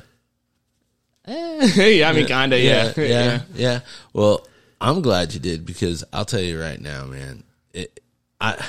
[1.28, 2.94] yeah, I mean, kind of, yeah.
[2.98, 3.80] yeah, yeah, yeah.
[4.14, 4.48] Well,
[4.80, 7.44] I'm glad you did because I'll tell you right now, man.
[7.74, 8.00] It,
[8.40, 8.64] I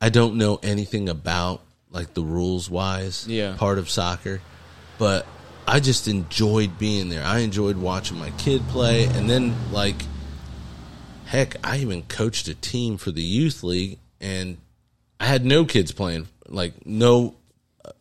[0.00, 3.56] I don't know anything about like the rules wise Yeah.
[3.56, 4.40] part of soccer,
[4.98, 5.26] but
[5.66, 7.24] I just enjoyed being there.
[7.24, 9.96] I enjoyed watching my kid play, and then like,
[11.26, 14.56] heck, I even coached a team for the youth league, and
[15.18, 17.34] I had no kids playing, like no,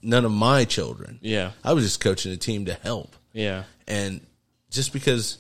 [0.01, 1.19] none of my children.
[1.21, 1.51] Yeah.
[1.63, 3.63] I was just coaching a team to help Yeah.
[3.88, 4.21] and
[4.69, 5.38] just because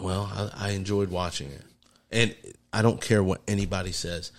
[0.00, 1.62] well I, I enjoyed watching it
[2.10, 2.34] and
[2.72, 4.32] i don't care what anybody says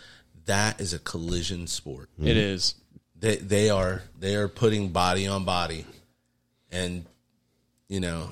[0.46, 2.38] that is a collision sport It mm-hmm.
[2.38, 2.76] is.
[3.20, 5.86] they they are they are putting body on body
[6.72, 7.06] and
[7.88, 8.30] you know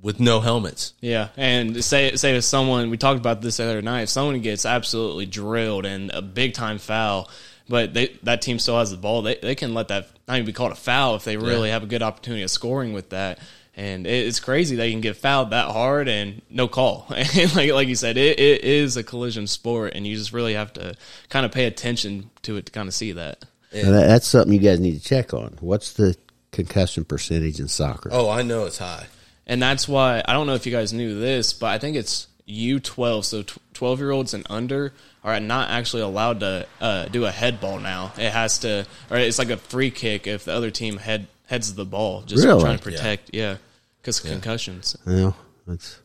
[0.00, 3.82] with no helmets Yeah, and say say if someone we talked about this the other
[3.82, 7.30] night, if someone gets absolutely drilled and a big time foul,
[7.68, 10.46] but they, that team still has the ball, they they can let that not even
[10.46, 11.74] be called a foul if they really Yeah.
[11.74, 13.38] have a good opportunity of scoring with that.
[13.74, 17.06] And it's crazy they can get fouled that hard and no call.
[17.10, 20.54] And like like you said, it, it is a collision sport, and you just really
[20.54, 20.94] have to
[21.30, 23.44] kind of pay attention to it to kind of see that.
[23.74, 25.56] Now, that- that's something you guys need to check on.
[25.60, 26.16] What's the
[26.50, 28.10] concussion percentage in soccer?
[28.12, 29.06] oh i know it's high
[29.46, 32.28] and that's why I don't know if you guys knew this, but I think it's
[32.46, 34.92] U12, so twelve year olds and under
[35.24, 38.12] are not actually allowed to uh, do a head ball now.
[38.18, 41.68] It has to, or it's like a free kick if the other team head heads
[41.68, 42.62] of the ball, just Really?
[42.62, 43.58] trying to protect, yeah,
[44.00, 44.96] because concussions.
[45.06, 45.36] Well,
[45.66, 45.98] that's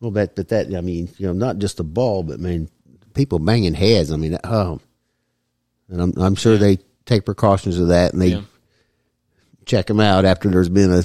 [0.00, 2.68] well, but but that I mean, you know, not just the ball, but I mean,
[3.12, 4.12] people banging heads.
[4.12, 4.80] I mean, oh,
[5.88, 8.42] and I'm I'm sure they take precautions of that, and they Yeah.
[9.66, 11.02] check them out after there's been a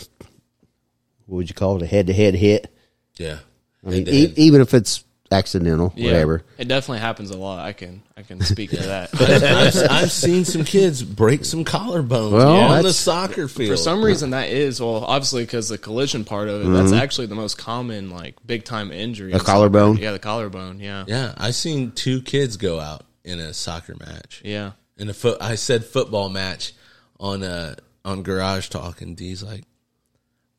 [1.25, 2.71] what would you call it, a head to head hit.
[3.17, 3.39] yeah
[3.86, 6.43] I mean, e- even if it's accidental, Yeah, whatever.
[6.57, 7.59] it definitely happens a lot.
[7.59, 9.09] I can I can speak to that.
[9.21, 14.03] I've, I've seen some kids break some collarbones Well, on the soccer field For some
[14.03, 16.69] reason, that is well, obviously because the collision part of it.
[16.69, 19.31] That's actually the most common like big time injury.
[19.31, 19.51] A in soccer.
[19.51, 19.97] collarbone?
[19.97, 20.79] Yeah, the collarbone.
[20.79, 21.05] Yeah.
[21.07, 24.41] yeah i seen two kids go out in a soccer match.
[24.45, 24.71] Yeah.
[24.97, 26.73] In a foot, I said football match
[27.19, 29.65] on uh on Garage Talk, and D's like,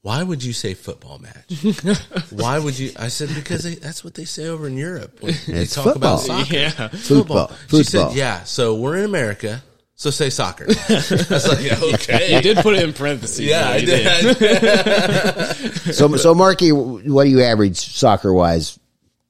[0.03, 1.53] "Why would you say football match?
[2.31, 5.21] Why would you?" I said because they, that's what they say over in Europe.
[5.23, 6.15] When they It's talk football.
[6.15, 6.55] about soccer.
[6.55, 6.89] Yeah.
[6.89, 7.49] Football.
[7.49, 8.11] She Football.
[8.11, 9.63] said, "Yeah." So we're in America,
[9.95, 10.67] so say soccer.
[10.89, 10.95] I
[11.31, 13.41] was like, You "Okay." You did put it in parentheses.
[13.41, 13.87] Yeah, I you
[14.35, 15.95] did.
[15.95, 18.79] So, so Markie, what do you average soccer wise?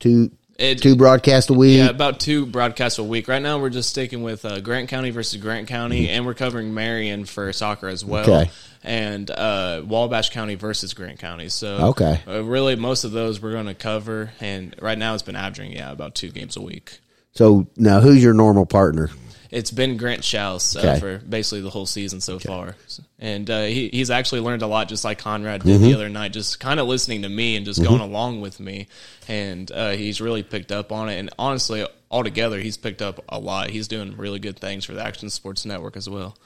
[0.00, 1.78] Two, It- two broadcasts a week.
[1.78, 3.28] Yeah, about two broadcasts a week.
[3.28, 6.74] Right now, we're just sticking with uh, Grant County versus Grant County, and we're covering
[6.74, 8.22] Marion for soccer as well.
[8.28, 8.50] Okay.
[8.82, 11.48] And uh, Wabash County versus Grant County.
[11.48, 12.20] So, Okay.
[12.26, 14.32] uh, really, most of those we're going to cover.
[14.40, 16.98] And right now, it's been averaging, yeah, about two games a week.
[17.34, 19.10] So now, who's your normal partner?
[19.50, 21.00] It's been Grant Schaus uh, Okay.
[21.00, 22.76] for basically the whole season so far,
[23.18, 25.68] and uh, he, he's actually learned a lot, just like Conrad Mm-hmm.
[25.70, 28.60] did the other night, just kind of listening to me and just going along with
[28.60, 28.88] me,
[29.26, 31.18] and uh, he's really picked up on it.
[31.18, 33.70] And honestly, altogether, he's picked up a lot.
[33.70, 36.36] He's doing really good things for the Action Sports Network as well.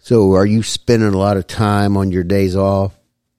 [0.00, 2.94] So, are you spending a lot of time on your days off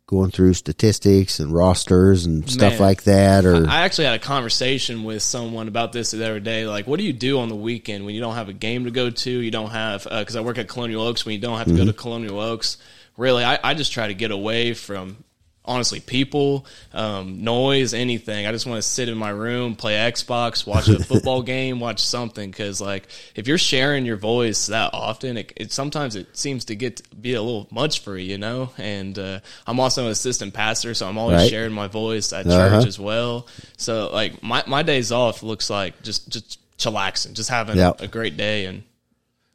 [0.09, 2.81] going through statistics and rosters and stuff Man.
[2.81, 3.45] like that?
[3.45, 6.65] Or I actually had a conversation with someone about this the other day.
[6.65, 8.91] Like, what do you do on the weekend when you don't have a game to
[8.91, 9.29] go to?
[9.29, 11.25] You don't have uh, because I work at Colonial Oaks.
[11.25, 11.87] When you don't have to go mm-hmm.
[11.89, 12.77] to Colonial Oaks,
[13.17, 15.23] really, I, I just try to get away from
[15.69, 18.45] honestly people, um, noise, anything.
[18.47, 22.01] I just want to sit in my room, play Xbox, watch a football game, watch
[22.01, 22.49] something.
[22.51, 26.75] Because like, if you're sharing your voice that often, it, it sometimes it seems to
[26.75, 28.71] get to be a little much for you, you know.
[28.77, 31.49] And uh, I'm also an assistant pastor, so I'm always Right.
[31.49, 32.69] sharing my voice at Uh-huh.
[32.79, 33.45] church as well.
[33.77, 38.01] So like my my days off looks like just just chillaxing, just having Yep.
[38.01, 38.83] a great day and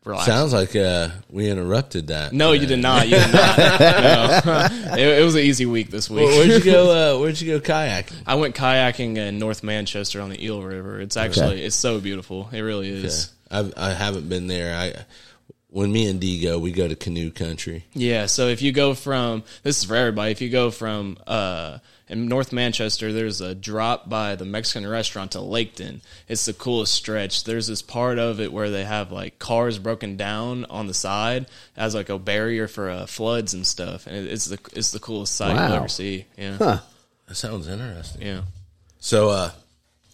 [0.04, 0.32] relaxing.
[0.32, 2.32] Sounds like uh, we interrupted that.
[2.32, 3.08] no, you did not.
[3.08, 3.58] You did not.
[4.44, 4.68] No.
[4.96, 6.26] it, it was an easy week this week.
[6.26, 6.84] Well, where'd you go?
[6.94, 8.22] Uh, where'd you go kayaking?
[8.26, 11.00] I went kayaking in North Manchester on the Eel River.
[11.00, 12.48] It's actually it's so beautiful.
[12.52, 13.32] It really is.
[13.50, 14.76] I've, I haven't been there.
[14.76, 15.04] I
[15.70, 17.84] when me and D go, we go to canoe country.
[17.94, 20.30] Yeah, so if you go from this is for everybody.
[20.30, 21.78] If you go from uh,
[22.14, 26.00] in North Manchester, there's a drop by the Mexican restaurant to Laketon.
[26.28, 27.42] It's the coolest stretch.
[27.42, 31.46] There's this part of it where they have like cars broken down on the side
[31.76, 35.00] as like a barrier for uh, floods and stuff, and it, it's the it's the
[35.00, 35.66] coolest sight Wow.
[35.66, 36.26] you'll ever see.
[36.38, 36.78] Yeah, Huh.
[37.26, 38.22] That sounds interesting.
[38.22, 38.42] yeah.
[39.00, 39.50] So, uh,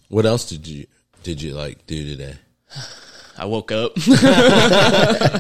[0.09, 0.87] what else did you
[1.23, 2.35] did you like do today?
[3.41, 3.93] I woke up.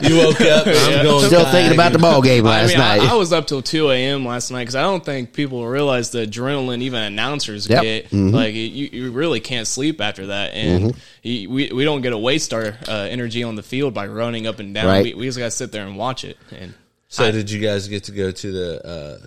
[0.03, 0.67] You woke up.
[0.67, 3.01] I'm going Still thinking about the ball game I last mean, night.
[3.03, 4.25] I, I was up till two a.m.
[4.25, 7.83] last night because I don't think people realize the adrenaline even announcers Yep.
[7.83, 8.05] get.
[8.07, 8.29] Mm-hmm.
[8.35, 12.19] Like you, you really can't sleep after that, and you, we we don't get to
[12.19, 14.87] waste our uh, energy on the field by running up and down.
[14.87, 15.05] Right.
[15.05, 16.39] We, we just got to sit there and watch it.
[16.59, 16.73] And
[17.09, 19.27] So, did you guys get to go to the uh,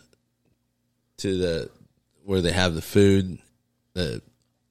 [1.18, 1.70] to the
[2.24, 3.38] where they have the food?
[3.94, 4.22] The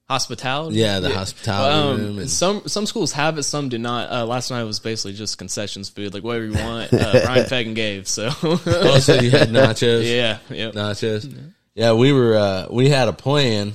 [0.09, 2.11] hospitality, yeah, the hospitality room.
[2.11, 4.11] Um, And, some some schools have it, some do not.
[4.11, 6.91] Uh, last night was basically just concessions food, like whatever you want.
[7.03, 10.03] Uh, Ryan Fagan gave, so oh, so you had nachos.
[10.09, 10.73] yeah, yep.
[10.73, 11.51] nachos.
[11.75, 13.73] Yeah, we were uh, we had a plan,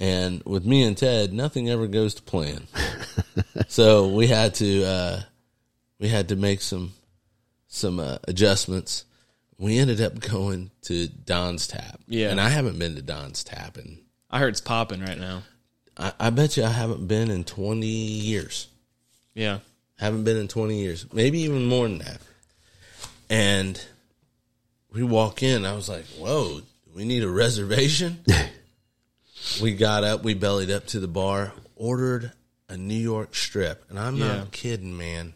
[0.00, 2.66] and with me and Ted, nothing ever goes to plan.
[3.68, 5.20] so we had to uh,
[5.98, 6.92] we had to make some
[7.68, 9.04] some uh, adjustments.
[9.58, 12.00] We ended up going to Don's Tap.
[12.06, 12.30] Yeah.
[12.30, 13.98] and I haven't been to Don's Tap, and
[14.30, 15.42] I heard it's popping right now.
[15.96, 18.68] I, I bet you I haven't been in twenty years.
[19.34, 19.58] Yeah,
[20.00, 22.20] Haven't been in 20 years, maybe even more than that.
[23.30, 23.80] And
[24.92, 28.18] we walk in, I was like, whoa, do we need a reservation?
[29.62, 32.32] we got up, we bellied up to the bar, ordered
[32.68, 33.84] a New York strip.
[33.90, 34.38] And I'm Yeah.
[34.38, 35.34] not kidding, man.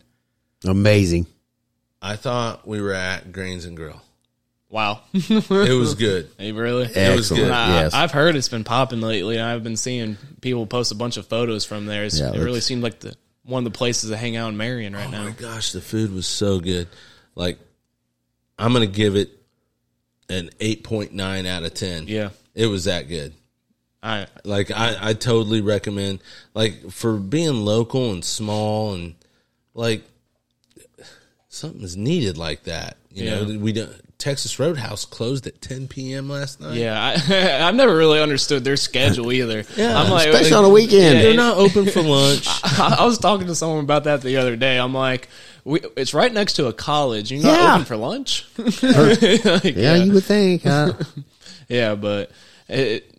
[0.67, 1.27] Amazing.
[2.01, 4.03] I thought we were at Grains and Grill.
[4.73, 5.03] Wow.
[5.13, 6.31] It was good.
[6.39, 6.87] Hey, really?
[6.87, 7.51] It was good.
[7.51, 7.95] I, Yes.
[7.95, 9.39] I've heard it's been popping lately.
[9.39, 12.05] I've been seeing people post a bunch of photos from there.
[12.07, 14.95] Yeah, it really seemed like the one of the places to hang out in Marion
[14.95, 15.21] right now.
[15.21, 15.29] Oh now.
[15.31, 16.89] my gosh, the food was so good.
[17.35, 17.59] Like,
[18.59, 19.31] I'm going to give it
[20.29, 22.07] an 8.9 out of 10.
[22.09, 23.35] Yeah, It was that good.
[24.03, 26.23] I Like I, I totally recommend
[26.55, 29.15] like for being local and small and
[29.75, 30.03] like
[31.49, 32.97] something's needed like that.
[33.13, 36.29] You know, we don't Texas Roadhouse closed at 10 p.m.
[36.31, 36.75] last night.
[36.77, 39.65] yeah I I've never really understood their schedule either.
[39.77, 41.19] Yeah, I'm like, Especially on a weekend.
[41.21, 42.47] They're not open for lunch.
[42.65, 44.79] I, I was talking to someone about that the other day.
[44.79, 45.29] I'm like,
[45.65, 47.33] we, it's right next to a college.
[47.33, 47.75] You're not Yeah.
[47.75, 48.47] open for lunch.
[48.57, 50.63] Like, yeah, you would think.
[50.63, 50.93] Huh?
[51.69, 52.31] Yeah, but
[52.69, 53.13] it,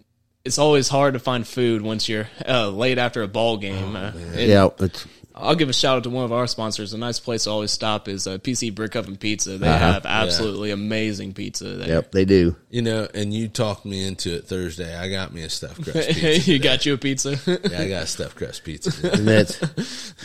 [0.46, 3.96] it's always hard to find food once you're uh, late after a ball game.
[3.96, 6.94] Uh, it- yeah, it's I'll give a shout out to one of our sponsors.
[6.94, 9.58] A nice place to always stop is uh, PC Brick Oven Pizza.
[9.58, 9.78] They Uh-huh.
[9.94, 11.88] have absolutely amazing pizza there.
[11.88, 12.56] Yep, they do.
[12.70, 14.96] You know, and you talked me into it Thursday.
[14.96, 16.52] I got me a stuffed crust pizza.
[16.52, 17.32] you got you a pizza.
[17.48, 19.12] yeah, I got a stuffed crust pizza.
[19.12, 19.60] And that's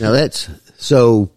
[0.01, 1.31] now that's so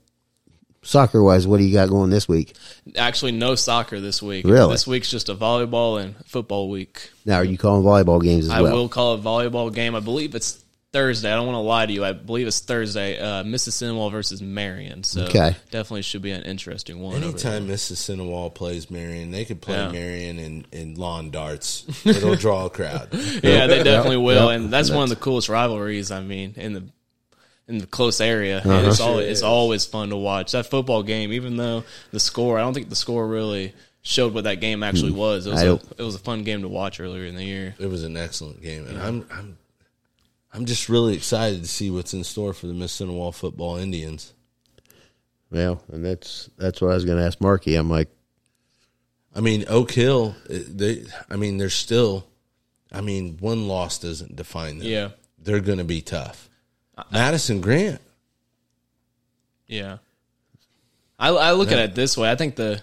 [0.84, 1.48] soccer wise.
[1.48, 2.56] What do you got going this week?
[2.98, 4.46] Actually, no soccer this week.
[4.46, 4.74] Really?
[4.74, 7.10] This week's just a volleyball and football week.
[7.26, 8.74] Now, are you calling volleyball games as I well?
[8.74, 9.96] will call a volleyball game.
[9.96, 10.62] I believe it's
[10.94, 11.32] Thursday.
[11.32, 12.04] I don't want to lie to you.
[12.04, 13.18] I believe it's Thursday.
[13.20, 15.04] Uh, Mississinewa versus Marion.
[15.04, 15.56] So Okay.
[15.72, 17.24] definitely should be an interesting one.
[17.24, 19.92] Anytime Mississinewa plays Marion, they could play Yeah.
[19.92, 21.86] Marion in, in lawn darts.
[22.06, 23.10] It'll draw a crowd.
[23.44, 24.60] Yeah, they definitely will, yep.
[24.60, 26.12] and that's one of the coolest rivalries.
[26.12, 26.84] I mean, in the
[27.68, 28.70] in the close area, Uh-huh.
[28.72, 31.32] and it's always it's always fun to watch that football game.
[31.32, 35.12] Even though the score, I don't think the score really showed what that game actually
[35.12, 35.46] was.
[35.48, 35.66] It was Hmm.
[35.68, 37.76] I a, don't- it was a fun game to watch earlier in the year.
[37.80, 39.58] It was an excellent game, and I'm I'm
[40.54, 44.34] I'm just really excited to see what's in store for the Mississinewa football Indians.
[45.50, 47.76] well, and that's that's what I was going to ask Markie.
[47.76, 48.10] I'm like,
[49.34, 51.06] I mean, Oak Hill, uh, they.
[51.30, 52.28] I mean, they're still.
[52.92, 54.88] I mean, one loss doesn't define them.
[54.88, 55.10] Yeah.
[55.40, 56.50] they're going to be tough.
[57.12, 58.02] Madison Grant.
[59.66, 60.00] Yeah,
[61.18, 62.30] I, I look at it this way.
[62.30, 62.82] I think the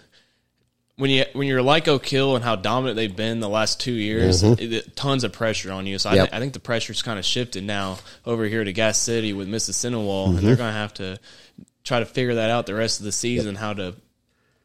[0.99, 3.93] when you when you're like Oak Hill and how dominant they've been the last two
[3.93, 5.99] years, it, it- tons of pressure on you.
[5.99, 6.31] So I, Yep.
[6.31, 9.49] thi- I think the pressure's kind of shifted now over here to Gas City with
[9.49, 10.47] Mississinewa, and Mm-hmm.
[10.47, 11.19] they're going to have to
[11.85, 13.95] try to figure that out the rest of the season how to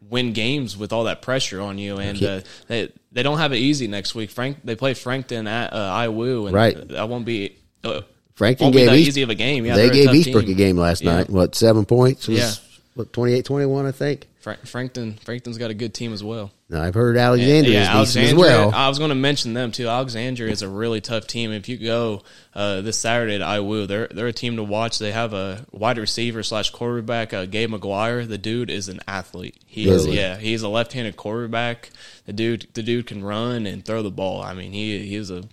[0.10, 1.98] win games with all that pressure on you.
[1.98, 4.30] And uh, they they don't have it easy next week.
[4.32, 6.88] Frank they play Frankton at uh, IWU, and Right.
[6.90, 7.56] that won't be.
[7.84, 8.02] Uh,
[8.36, 9.66] Frankton won't be gave that East- easy of a game.
[9.66, 10.52] Yeah, they a gave tough Eastbrook team.
[10.52, 11.14] a game last Yeah.
[11.18, 11.30] night.
[11.30, 12.28] What seven points?
[12.28, 12.52] Was, Yeah.
[12.96, 14.28] What 28-21, I think.
[14.44, 16.52] Fra- Frankton Frankton's got a good team as well.
[16.70, 18.72] Now, I've heard Alexandria is decent as well.
[18.76, 19.88] I was going to mention them too.
[19.88, 21.52] Alexandria is a really tough team.
[21.52, 25.00] If you go uh, this Saturday to IWU, they're they're a team to watch.
[25.00, 28.28] They have a wide receiver slash quarterback, uh, Gabe McGuire.
[28.28, 29.56] The dude is an athlete.
[29.66, 30.38] He is yeah.
[30.38, 31.90] He's a left handed quarterback.
[32.26, 34.42] The dude the dude can run and throw the ball.
[34.44, 35.44] I mean he he is a.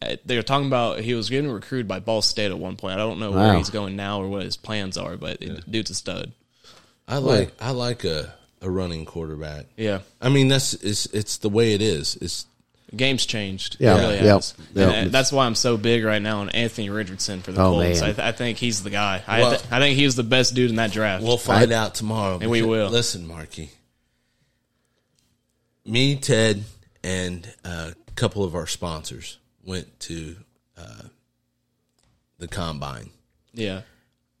[0.00, 2.94] uh, They were talking about he was getting recruited by Ball State at one point.
[2.94, 5.90] I don't know where he's going now or what his plans are, but it, dude's
[5.90, 6.32] a stud.
[7.06, 9.66] I like I like a, a running quarterback.
[9.76, 12.16] Yeah, I mean, that's it's it's the way it is.
[12.16, 12.46] It's
[12.96, 13.76] game's changed.
[13.80, 14.54] Yeah, it really yep, has.
[14.74, 14.90] yep.
[14.94, 18.00] And that's why I'm so big right now on Anthony Richardson for the Oh, Colts.
[18.02, 19.20] I, th- I think he's the guy.
[19.26, 21.24] I, Well- th- I think he's the best dude in that draft.
[21.24, 22.38] We'll find out tomorrow.
[22.40, 22.88] And we will.
[22.90, 23.70] Listen, Markie.
[25.84, 26.64] Me, Ted,
[27.02, 30.36] and a couple of our sponsors went to
[30.78, 31.02] uh,
[32.38, 33.10] the combine.
[33.52, 33.82] yeah,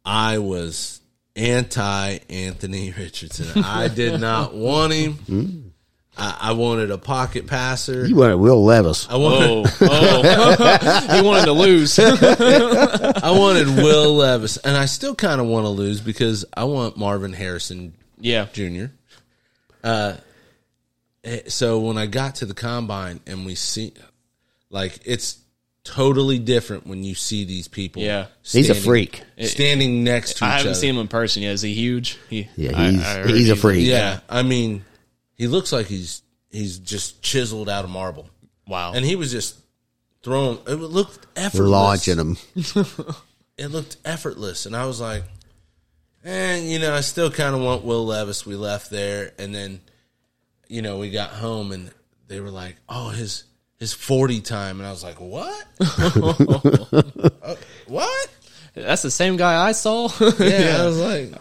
[0.04, 1.00] I was
[1.36, 3.64] anti Anthony Richardson.
[3.64, 5.72] I did not want him.
[6.16, 8.06] I, I wanted a pocket passer.
[8.06, 9.08] you wanted Will Levis.
[9.10, 11.16] I wanted oh, oh.
[11.16, 11.98] he wanted to lose.
[11.98, 16.96] I wanted Will Levis, and I still kind of want to lose because I want
[16.96, 18.86] Marvin Harrison yeah, Jr.
[19.82, 20.16] Uh,
[21.24, 23.92] eh, so when I got to the combine and we see,
[24.70, 25.38] like, it's
[25.84, 28.02] totally different when you see these people.
[28.02, 28.26] Yeah.
[28.42, 29.22] He's a freak.
[29.40, 30.74] standing next to I each haven't other.
[30.74, 31.52] seen him in person yet.
[31.52, 32.18] Is he huge?
[32.28, 33.86] He, Yeah, he's I heard he's a freak.
[33.86, 34.84] Yeah, I mean,
[35.34, 38.28] he looks like he's he's just chiseled out of marble,
[38.66, 38.92] Wow.
[38.94, 39.56] and he was just
[40.22, 40.58] throwing.
[40.66, 41.68] It looked effortless.
[41.70, 42.36] Launching him.
[43.58, 45.24] it looked effortless, and I was like,
[46.24, 48.46] and you know, I still kind of want Will Levis.
[48.46, 49.80] We left there, and then,
[50.68, 51.90] you know, we got home, and
[52.28, 53.44] they were like, "Oh, his
[53.84, 55.64] his forty time," and I was like, "What?
[57.42, 57.54] Uh,
[57.86, 58.28] what?"
[58.74, 60.08] That's the same guy I saw.
[60.40, 61.32] Yeah, I was like,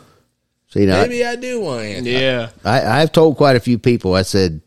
[0.67, 2.05] So, you know, maybe I do want him.
[2.05, 2.49] yeah.
[2.63, 4.13] I, I've told quite a few people.
[4.13, 4.61] I said,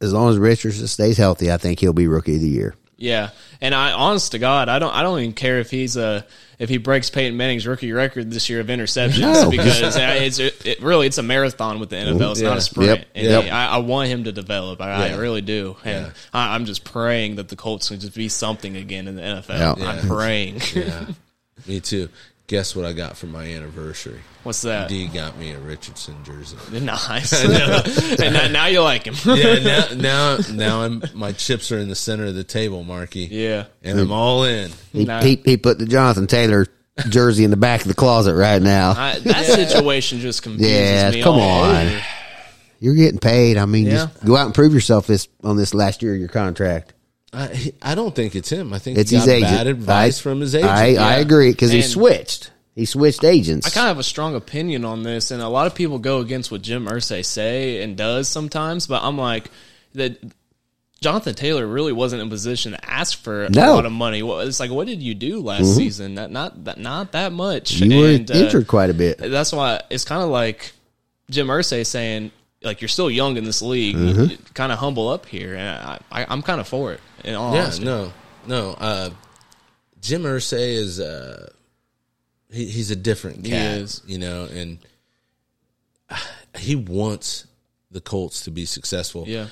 [0.00, 2.74] as long as Richardson stays healthy, I think he'll be rookie of the year.
[3.00, 3.30] Yeah,
[3.60, 6.26] and I, honest to God, I don't, I don't even care if he's a,
[6.58, 9.50] if he breaks Peyton Manning's rookie record this year of interceptions No.
[9.50, 12.32] because uh, it's, it, it really, it's a marathon with the NFL.
[12.32, 12.98] It's not a sprint.
[12.98, 13.08] Yep.
[13.14, 13.44] And Yep.
[13.44, 14.80] he- I, I want him to develop.
[14.82, 16.12] I, I really do, and Yeah.
[16.34, 19.48] I, I'm just praying that the Colts can just be something again in the NFL.
[19.50, 19.74] Yeah.
[19.78, 19.90] Yeah.
[19.90, 20.60] I'm praying.
[20.74, 21.06] Yeah,
[21.68, 22.08] me too.
[22.48, 24.20] Guess what I got for my anniversary?
[24.42, 24.88] What's that?
[24.88, 26.56] D got me a Richardson jersey.
[26.80, 27.32] Nice.
[28.18, 29.14] and now, now you like him.
[29.26, 33.26] Yeah, now now now I'm my chips are in the center of the table, Markie.
[33.30, 33.66] yeah.
[33.82, 34.70] and I'm all in.
[34.92, 35.20] He, Nah.
[35.22, 36.66] he, he put the Jonathan Taylor
[37.10, 38.94] jersey in the back of the closet right now.
[38.96, 41.22] I, that situation just confuses Yeah, me.
[41.22, 41.86] come all on.
[41.86, 42.00] over.
[42.80, 43.58] You're getting paid.
[43.58, 43.92] I mean, Yeah.
[44.06, 46.94] just go out and prove yourself this on this last year of your contract.
[47.32, 48.72] I I don't think it's him.
[48.72, 49.50] I think It's he his got agent.
[49.52, 50.70] bad advice I, from his agent.
[50.72, 52.50] I, I agree because he switched.
[52.74, 53.66] He switched agents.
[53.66, 56.20] I kind of have a strong opinion on this, and a lot of people go
[56.20, 58.86] against what Jim Irsay say and does sometimes.
[58.86, 59.50] But I'm like
[59.94, 60.16] that
[61.00, 64.20] Jonathan Taylor really wasn't in a position to ask for a lot of money.
[64.22, 66.14] It's like, what did you do last season?
[66.14, 67.72] Not not that not that much.
[67.72, 69.18] You were And, uh, injured quite a bit.
[69.18, 70.72] that's why it's kind of like
[71.30, 72.30] Jim Irsay saying,
[72.68, 74.42] like you're still young in this league, Mm-hmm.
[74.54, 77.00] kind of humble up here, and I, I, I'm kind of for it.
[77.24, 77.84] In all Yeah, honesty.
[77.84, 78.12] no,
[78.46, 78.70] no.
[78.78, 79.10] Uh,
[80.00, 81.50] Jim Irsay is uh,
[82.50, 84.02] he, he's a different He cat, is.
[84.06, 84.78] you know, and
[86.58, 87.46] he wants
[87.90, 89.24] the Colts to be successful.
[89.26, 89.46] yeah,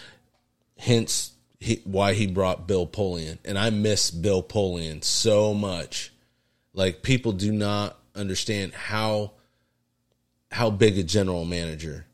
[0.79, 3.39] hence he, why he brought Bill Polian.
[3.45, 6.13] And I miss Bill Polian so much.
[6.75, 9.33] Like people do not understand how
[10.53, 12.07] how big a general manager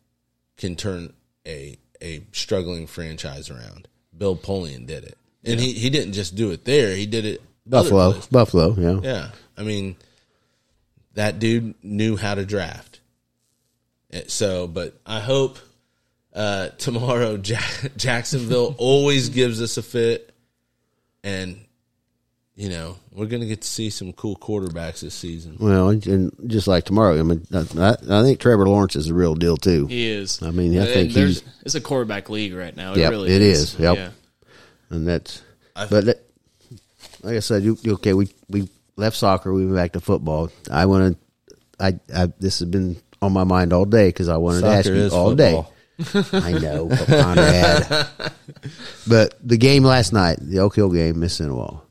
[0.63, 1.13] can turn
[1.47, 3.89] a a struggling franchise around.
[4.17, 5.19] Bill Polian did it.
[5.45, 8.21] And he, he didn't just do it there, he did it Buffalo.
[8.31, 9.01] Buffalo, yeah.
[9.03, 9.29] Yeah.
[9.57, 9.97] I mean,
[11.15, 13.01] that dude knew how to draft.
[14.13, 15.59] Eh, So, but I hope
[16.33, 20.33] uh, tomorrow Jack- Jacksonville always gives us a fit.
[21.25, 21.65] And,
[22.55, 25.57] you know, we're going to get to see some cool quarterbacks this season.
[25.59, 29.35] Well, and just like tomorrow, I mean, I, I think Trevor Lawrence is the real
[29.35, 29.87] deal too.
[29.87, 30.43] he is.
[30.43, 32.93] I mean, I think there's he's- it's a quarterback league right now.
[32.93, 33.75] It Yep, really it is.
[33.75, 33.79] is.
[33.81, 33.97] Yep.
[33.97, 34.11] Yeah.
[34.91, 35.43] and that's
[35.75, 36.23] I- but that,
[37.23, 40.51] like I said, you, you- okay, we we left soccer, we went back to football.
[40.71, 41.17] I want
[41.49, 44.67] to, I, I this has been on my mind all day because I wanted to
[44.69, 45.63] ask you is all football.
[45.63, 45.69] day.
[46.33, 48.33] I know, but Conrad.
[49.07, 51.82] but the game last night, the Oak Hill game, Mississinewa.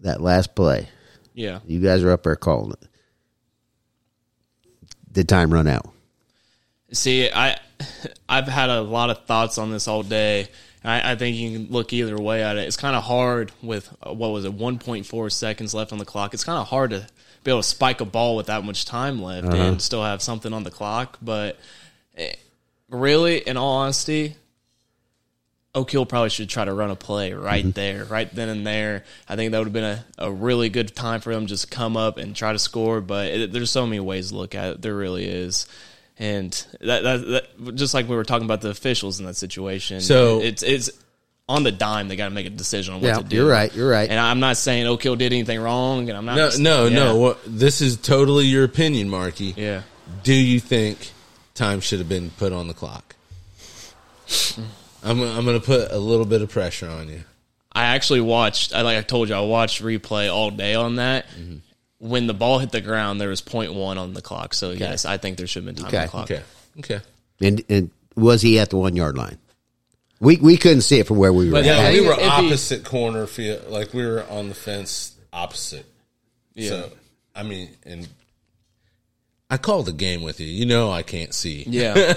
[0.00, 0.88] That last play,
[1.34, 1.60] Yeah.
[1.66, 2.88] you guys are up there calling it.
[5.10, 5.88] Did time run out?
[6.92, 7.56] See, I
[8.28, 10.48] I've had a lot of thoughts on this all day.
[10.84, 12.60] I, I think you can look either way at it.
[12.66, 16.32] It's kind of hard with uh, what was it, 1.4 seconds left on the clock.
[16.34, 17.06] It's kind of hard to
[17.42, 20.52] be able to spike a ball with that much time left and still have something
[20.52, 21.18] on the clock.
[21.22, 21.58] But
[22.16, 22.34] eh,
[22.88, 24.36] really, in all honesty,
[25.76, 27.72] Oak Hill probably should try to run a play right mm-hmm.
[27.72, 29.04] there, right then and there.
[29.28, 31.98] I think that would have been a, a really good time for them just come
[31.98, 33.02] up and try to score.
[33.02, 34.82] But it, there's so many ways to look at it.
[34.82, 35.66] There really is.
[36.18, 36.50] And
[36.80, 40.00] that, that, that just like we were talking about the officials in that situation.
[40.00, 40.90] So- it's it's
[41.46, 42.08] on the dime.
[42.08, 43.36] They got to make a decision on what Yeah, to do.
[43.36, 43.72] you're right.
[43.72, 44.08] You're right.
[44.08, 46.08] And I'm not saying Oak Hill did anything wrong.
[46.08, 46.36] And I'm not.
[46.36, 46.94] No, no, yeah.
[46.96, 47.16] no.
[47.18, 49.52] What, this is totally your opinion, Markie.
[49.54, 49.82] Yeah.
[50.22, 51.12] Do you think
[51.54, 53.14] time should have been put on the clock?
[54.26, 54.64] Mm.
[55.06, 57.22] I'm, I'm going to put a little bit of pressure on you.
[57.72, 58.74] I actually watched.
[58.74, 61.28] I like I told you, I watched replay all day on that.
[61.30, 61.56] Mm-hmm.
[61.98, 64.54] When the ball hit the ground, there was 0.1 on the clock.
[64.54, 66.04] So yes, I think there should have been time on Okay.
[66.04, 66.30] the clock.
[66.30, 66.42] Okay.
[66.78, 67.00] Okay.
[67.40, 69.38] And and was he at the one yard line?
[70.20, 71.52] We we couldn't see it from where we were.
[71.52, 71.64] But.
[71.66, 75.14] Yeah, Yeah, we were if he- opposite corner field, like we were on the fence
[75.32, 75.84] opposite.
[76.54, 76.68] Yeah.
[76.70, 76.90] So
[77.34, 78.08] I mean, and
[79.48, 80.46] I called the game with you.
[80.48, 81.64] You know, I can't see.
[81.68, 81.94] Yeah,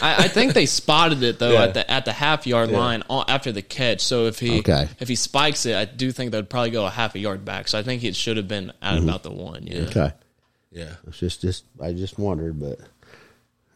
[0.00, 1.62] I, I think they spotted it though Yeah.
[1.64, 4.00] at the at the half yard line a- after the catch.
[4.00, 4.88] So if he Okay.
[5.00, 7.44] if he spikes it, I do think that would probably go a half a yard
[7.44, 7.66] back.
[7.68, 9.08] So I think it should have been at Mm-hmm.
[9.08, 9.66] about the one.
[9.66, 9.80] Yeah.
[9.88, 10.12] Okay.
[10.70, 10.92] Yeah.
[11.08, 12.78] It's just just I just wondered, but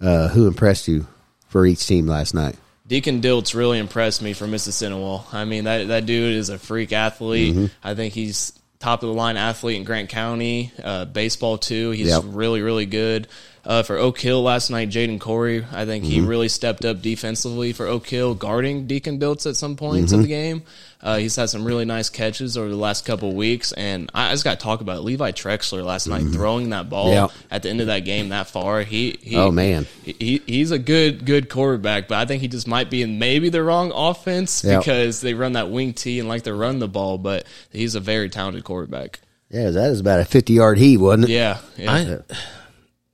[0.01, 1.07] uh, who impressed you
[1.49, 2.57] for each team last night?
[2.87, 5.25] Deacon Diltz really impressed me for Mississinewa.
[5.33, 7.55] I mean that that dude is a freak athlete.
[7.55, 7.67] Mm-hmm.
[7.83, 8.53] I think he's
[8.83, 10.73] top of the line athlete in Grant County.
[10.83, 11.91] Uh, baseball too.
[11.93, 12.23] He's Yep.
[12.27, 13.29] really really good.
[13.65, 16.13] Uh, for Oak Hill last night, Jaden Corey, I think Mm-hmm.
[16.13, 20.15] he really stepped up defensively for Oak Hill, guarding Deacon Diltz at some points Mm-hmm.
[20.21, 20.63] of the game.
[21.01, 24.29] Uh, he's had some really nice catches over the last couple of weeks, and I,
[24.29, 27.15] I just got to talk about Levi Trexler last night throwing that ball Mm-hmm.
[27.15, 27.31] Yep.
[27.53, 28.83] at the end of that game that far.
[28.83, 29.87] He, he Oh, man.
[30.05, 33.49] he, he's a good good quarterback, but I think he just might be in maybe
[33.49, 34.81] the wrong offense Yep.
[34.81, 37.17] because they run that wing T and like to run the ball.
[37.19, 39.21] But he's a very talented quarterback.
[39.51, 41.31] Yeah, that is about a fifty yard heave, wasn't it?
[41.31, 41.93] Yeah, yeah.
[42.31, 42.35] I,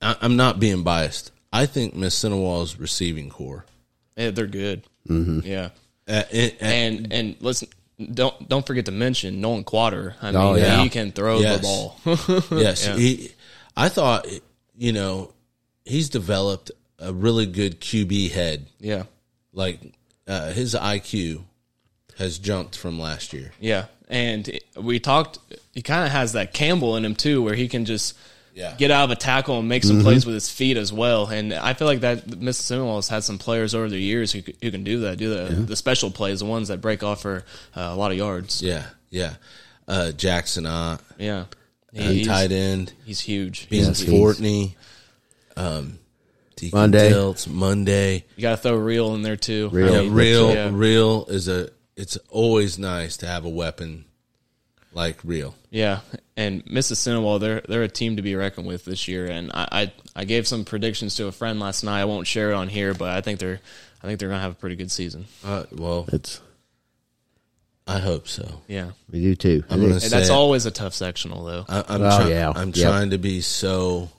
[0.01, 1.31] I I'm not being biased.
[1.51, 3.65] I think Mississinewa's receiving corps.
[4.15, 4.83] Yeah, they're good.
[5.07, 5.39] Mm-hmm.
[5.47, 5.69] Yeah,
[6.07, 7.69] Uh, it- uh, and and listen,
[8.13, 10.15] don't don't forget to mention Nolan Quater.
[10.21, 10.81] I mean, Oh, yeah.
[10.83, 11.57] he can throw Yes.
[11.57, 11.97] the ball.
[12.59, 12.95] yes, Yeah.
[12.97, 13.31] he.
[13.75, 14.27] I thought,
[14.77, 15.31] you know,
[15.85, 18.67] he's developed a really good QB head.
[18.79, 19.03] yeah,
[19.53, 19.79] Like
[20.27, 21.43] uh, his IQ
[22.17, 23.51] has jumped from last year.
[23.59, 23.85] yeah.
[24.11, 25.37] And we talked.
[25.71, 28.15] He kind of has that Campbell in him too, where he can just.
[28.55, 28.75] Yeah.
[28.77, 31.53] Get out of a tackle and make some plays with his feet as well, and
[31.53, 34.83] I feel like that Mississinewa has had some players over the years who, who can
[34.83, 37.45] do that, do the the special plays, the ones that break off for
[37.75, 38.61] uh, a lot of yards.
[38.61, 39.35] Yeah, yeah.
[39.87, 41.45] Uh, Jackson Ott, Yeah,
[41.97, 43.69] uh, he's, tight end, he's huge.
[43.69, 44.75] Beans Yes, he's- Fortney,
[45.55, 45.99] um,
[46.55, 47.11] Deacon Monday.
[47.11, 48.25] Diltz, Monday.
[48.35, 49.69] You got to throw real in there too.
[49.69, 49.91] Real.
[49.93, 50.69] Yeah, Yeah, real, Yeah.
[50.73, 51.69] real is a.
[51.95, 54.05] It's always nice to have a weapon
[54.93, 55.55] like real.
[55.69, 55.99] Yeah,
[56.35, 59.27] and Mississinewa, they're they're a team to be reckoned with this year.
[59.27, 62.01] And I, I I gave some predictions to a friend last night.
[62.01, 63.59] I won't share it on here, but I think they're
[64.03, 65.25] I think they're gonna have a pretty good season.
[65.45, 66.41] Uh, well, It's
[67.87, 68.61] I hope so.
[68.67, 69.63] Yeah, we do too.
[69.69, 71.65] I I'm gonna and that's always a tough sectional though.
[71.67, 72.51] I, I'm Oh, try- yeah.
[72.55, 72.75] I'm Yep.
[72.75, 74.09] trying to be so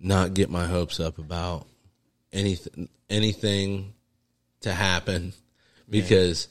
[0.00, 1.66] not get my hopes up about
[2.32, 3.92] anything anything
[4.62, 5.32] to happen
[5.88, 6.48] because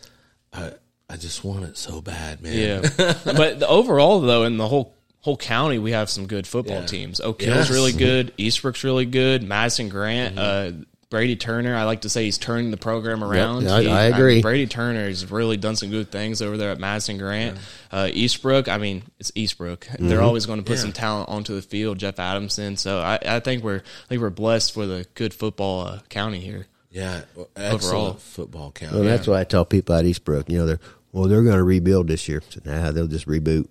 [0.53, 0.74] I
[1.10, 2.84] I just want it so bad, man.
[2.97, 6.86] Yeah, but overall though, in the whole whole county, we have some good football Yeah.
[6.86, 7.20] teams.
[7.20, 7.70] Oak Hill's Yes.
[7.72, 8.36] really good.
[8.38, 9.41] Eastbrook's really good.
[9.43, 10.80] Madison Grant, Mm-hmm.
[10.82, 11.76] uh, Brady Turner.
[11.76, 13.68] I like to say he's turning the program around.
[13.68, 14.41] I- He- I agree.
[14.41, 17.58] Brady Turner has really done some good things over there at Madison Grant.
[17.91, 19.80] Uh, Eastbrook, I mean, it's Eastbrook.
[19.82, 20.10] Mm-hmm.
[20.10, 20.82] They're always going to put Yeah.
[20.82, 21.99] some talent onto the field.
[21.99, 22.76] Jeff Adamson.
[22.76, 26.39] So I, I think we're I think we're blessed with a good football uh, county
[26.39, 26.66] here.
[26.96, 28.14] Yeah, well, Overall.
[28.14, 28.93] football count.
[28.93, 30.50] well, that's why I tell people at Eastbrook.
[30.50, 30.80] You know, they're
[31.12, 32.41] well, they're going to rebuild this year.
[32.50, 33.70] So, nah, they'll just reboot.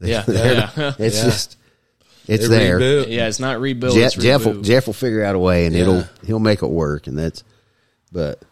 [0.00, 1.24] Yeah, yeah, It's Yeah.
[1.24, 1.56] just
[2.26, 2.80] it's They there.
[2.80, 3.06] reboot.
[3.10, 3.28] yeah.
[3.28, 3.94] It's not rebuild.
[3.94, 4.60] Jeff, it's Jeff, will.
[4.62, 5.82] Jeff will figure out a way, and Yeah.
[5.82, 7.06] it'll he'll make it work.
[7.06, 7.44] And that's,
[8.10, 8.42] but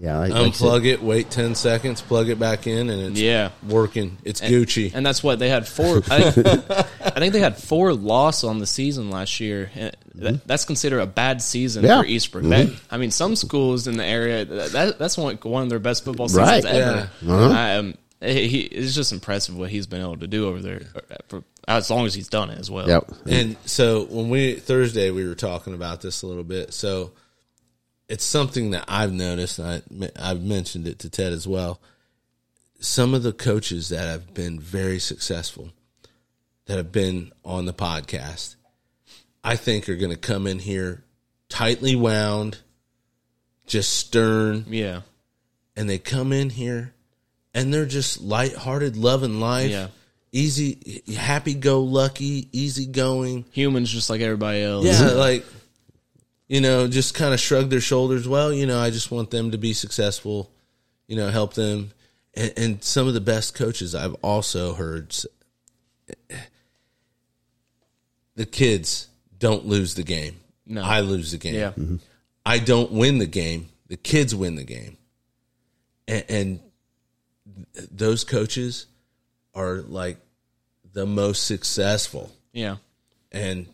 [0.00, 3.20] yeah, like, like I Unplug it, wait ten seconds, plug it back in, and it's
[3.20, 3.50] Yeah.
[3.68, 4.16] working.
[4.24, 4.92] It's Gucci.
[4.94, 6.02] and that's what they had four.
[6.10, 6.16] I,
[7.04, 9.70] I think they had four loss on the season last year.
[9.74, 12.00] And that- That's considered a bad season Yeah.
[12.00, 12.48] for Eastbrook.
[12.48, 16.04] That, I mean, some schools in the area that, that's one one of their best
[16.04, 16.64] football seasons Right.
[16.64, 17.10] ever.
[17.22, 17.32] Yeah.
[17.34, 17.54] Uh-huh.
[17.54, 20.82] I, um, he, it's just impressive what he's been able to do over there
[21.28, 22.86] for as long as he's done it as well.
[22.88, 23.10] yep.
[23.26, 26.74] And so when we Thursday we were talking about this a little bit.
[26.74, 27.12] So
[28.10, 29.58] it's something that I've noticed.
[29.58, 31.80] And I I've mentioned it to Ted as well.
[32.80, 35.70] Some of the coaches that have been very successful,
[36.66, 38.56] that have been on the podcast,
[39.44, 41.04] I think are going to come in here
[41.48, 42.58] tightly wound,
[43.66, 45.02] just stern, Yeah,
[45.76, 46.94] and they come in here
[47.54, 49.88] and they're just lighthearted, loving life, Yeah.
[50.32, 53.44] easy, happy go lucky, easy going.
[53.52, 54.86] humans just like everybody else.
[54.86, 55.44] Yeah, like
[56.50, 58.26] you know, just kind of shrug their shoulders.
[58.26, 60.50] Well, you know, I just want them to be successful.
[61.06, 61.92] You know, help them.
[62.34, 65.14] And, and some of the best coaches I've also heard.
[68.34, 69.06] The kids
[69.38, 70.40] don't lose the game.
[70.66, 70.82] No.
[70.82, 71.54] I lose the game.
[71.54, 71.70] yeah.
[71.70, 71.96] Mm-hmm.
[72.44, 73.68] I don't win the game.
[73.86, 74.96] The kids win the game.
[76.08, 76.60] And, and
[77.92, 78.86] those coaches
[79.54, 80.16] are like
[80.92, 82.32] the most successful.
[82.52, 82.76] yeah.
[83.30, 83.68] And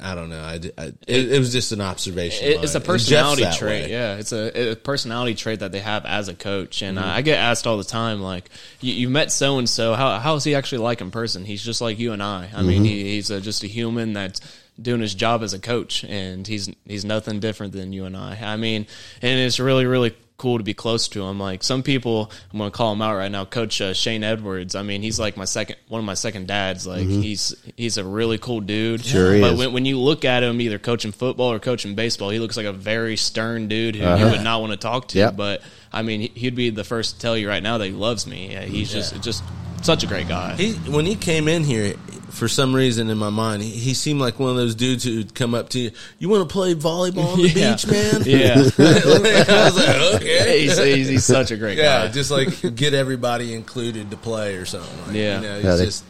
[0.00, 0.40] I don't know.
[0.42, 2.46] I, I- it, it was just an observation.
[2.46, 2.90] It- it's a mine.
[2.90, 3.84] And Jeff's personality trait.
[3.86, 3.90] way.
[3.90, 6.82] Yeah, it's a, a personality trait that they have as a coach.
[6.82, 7.08] And Mm-hmm.
[7.08, 9.94] uh, I get asked all the time, like, you, you met so and so.
[9.94, 11.44] How how is he actually like in person?
[11.46, 12.50] He's just like you and I.
[12.54, 12.84] I mean, Mm-hmm.
[12.84, 14.40] he, he's a, just a human that's
[14.80, 18.38] doing his job as a coach, and he's he's nothing different than you and I.
[18.42, 18.86] I mean,
[19.22, 21.38] and it's really really cool to be close to him.
[21.40, 23.44] Like some people, I'm going to call him out right now.
[23.44, 24.74] Coach uh, Shane Edwards.
[24.74, 26.86] I mean, he's like my second one of my second dads.
[26.86, 29.00] Like he's he's a really cool dude.
[29.00, 29.08] Mm-hmm.
[29.10, 29.58] Sure but is.
[29.58, 32.66] when, when you look at him either coaching football or coaching baseball, he looks like
[32.66, 35.20] a very stern dude who you would not want to talk to.
[35.20, 35.28] Uh-huh.
[35.28, 35.36] Yep.
[35.36, 35.62] But
[35.92, 38.26] I mean, he- he'd be the first to tell you right now that he loves
[38.26, 38.52] me.
[38.52, 39.42] Yeah, He's just just
[39.82, 40.54] such a great guy.
[40.56, 41.94] He when he came in here,
[42.36, 45.34] for some reason in my mind, he, he seemed like one of those dudes who'd
[45.34, 45.90] come up to you.
[46.18, 47.72] You want to play volleyball on the Yeah.
[47.72, 48.22] beach, man?
[48.26, 50.60] yeah, I was like, okay.
[50.62, 52.12] he's, he's, he's such a great Yeah, guy.
[52.12, 55.06] just like get everybody included to play or something.
[55.06, 55.36] Like, Yeah.
[55.40, 56.04] you know, he's Yeah, they- just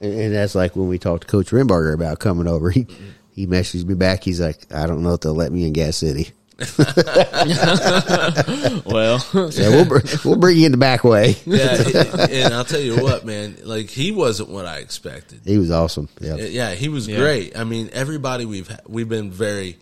[0.00, 2.70] And, and that's like when we talked to Coach Rimbarger about coming over.
[2.70, 2.86] He
[3.34, 4.24] he messaged me back.
[4.24, 6.32] He's like, I don't know if they'll let me in Gas City.
[8.86, 11.36] well, Yeah, we'll br- we'll bring you in the back way.
[11.46, 11.82] yeah.
[12.30, 15.40] and I'll tell you what, man, like he wasn't what I expected.
[15.44, 16.08] He was awesome.
[16.20, 17.18] Yeah, Yeah, he was Yeah.
[17.18, 17.56] great.
[17.56, 19.78] I mean, everybody we've ha- we've been very,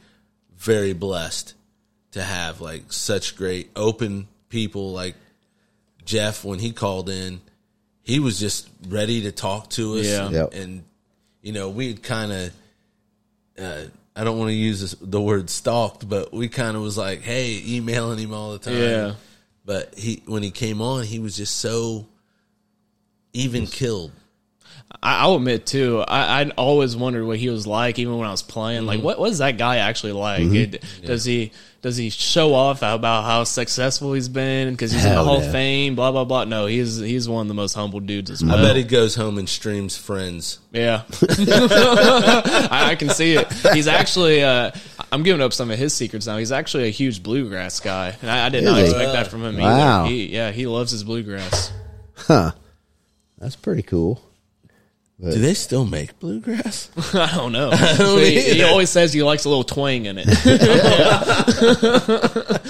[0.59, 1.55] very blessed
[2.13, 5.15] to have like such great open people like
[6.05, 7.41] Jeff when he called in.
[8.03, 10.27] He was just ready to talk to us, Yeah.
[10.27, 10.55] and, Yep.
[10.55, 10.85] and
[11.43, 12.51] you know we'd kind of.
[13.59, 13.83] Uh,
[14.21, 17.23] I don't want to use this, the word stalked, but we kind of was like,
[17.23, 18.77] "Hey," emailing him all the time.
[18.77, 19.15] Yeah.
[19.65, 22.07] But he, when he came on, he was just so
[23.33, 24.13] even killed.
[25.03, 28.31] I, I'll admit too, I, I always wondered what he was like, even when I
[28.31, 28.81] was playing.
[28.85, 29.03] Mm-hmm.
[29.05, 30.43] Like, what is that guy actually like?
[30.43, 35.15] It- Does he does he show off about how successful he's been because he's in
[35.15, 35.47] the Hall yeah.
[35.47, 35.95] of Fame?
[35.95, 36.45] Blah blah blah.
[36.45, 38.59] No, he's he's one of the most humble dudes as well.
[38.59, 40.59] I bet he goes home and streams Friends.
[40.73, 41.05] Yeah,
[41.71, 43.51] I, I can see it.
[43.73, 44.43] He's actually.
[44.45, 44.71] Uh,
[45.13, 46.37] I'm giving up some of his secrets now.
[46.37, 49.57] He's actually a huge bluegrass guy, and I, I did not expect that from him
[49.57, 50.03] Wow.
[50.05, 50.11] either.
[50.11, 51.73] He, yeah, he loves his bluegrass.
[52.17, 52.53] huh?
[53.39, 54.23] That's pretty cool.
[55.21, 56.91] Do they still make bluegrass?
[57.15, 57.71] I don't know.
[57.99, 60.27] don't he, he always says he likes a little twang in it.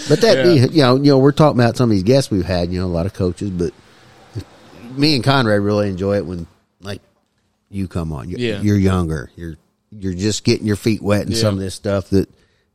[0.09, 2.73] But that you know, you know, we're talking about some of these guests we've had.
[2.73, 3.73] You know, a lot of coaches, but
[4.97, 6.47] me and Conrad really enjoy it when
[6.81, 7.01] like
[7.71, 8.29] you come on.
[8.29, 8.61] You're, Yeah.
[8.61, 9.31] you're younger.
[9.37, 9.57] You're
[9.93, 11.41] you're just getting your feet wet and Yeah.
[11.41, 12.29] some of this stuff that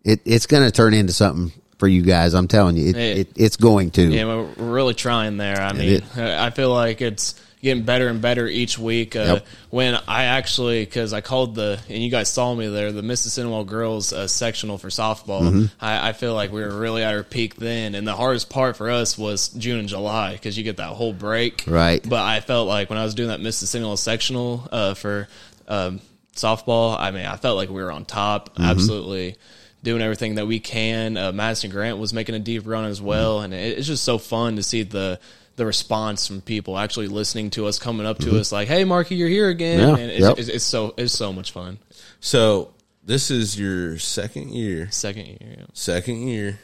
[0.03, 2.33] it it's going to turn into something for you guys.
[2.33, 3.11] I'm telling you, it, Hey.
[3.21, 4.03] it, it's going to.
[4.03, 5.59] Yeah, we're we're really trying there.
[5.61, 7.35] I mean, I feel like it's
[7.65, 9.15] getting better and better each week.
[9.15, 9.47] Uh, Yep.
[9.71, 13.65] When I actually, because I called the, and you guys saw me there, the Mississinewa
[13.65, 15.41] girls uh, sectional for softball.
[15.41, 15.65] Mm-hmm.
[15.81, 18.77] I, I feel like we were really at our peak then, and the hardest part
[18.77, 21.65] for us was June and July because you get that whole break.
[21.67, 22.07] Right.
[22.07, 25.27] But I felt like when I was doing that Mississinewa sectional uh, for
[25.67, 25.99] um,
[26.35, 28.53] softball, I mean, I felt like we were on top.
[28.53, 28.63] Mm-hmm.
[28.63, 29.35] Absolutely
[29.83, 31.15] doing everything that we can.
[31.15, 34.17] Uh, Madison Grant was making a deep run as well, and it, it's just so
[34.17, 35.19] fun to see the
[35.55, 39.15] the response from people actually listening to us, coming up to us like, "Hey, Markie,
[39.15, 39.95] you're here again!" Mm-hmm.
[39.95, 40.39] Yeah, and it's, yep.
[40.39, 41.79] it's, it's so it's so much fun.
[42.19, 44.89] So this is your second year.
[44.91, 45.65] Second year, yeah.
[45.73, 46.59] Second year.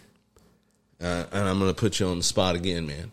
[0.99, 3.11] Uh, and I'm going to put you on the spot again, man.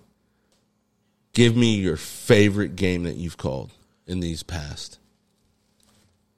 [1.33, 3.71] Give me your favorite game that you've called
[4.07, 4.99] in these past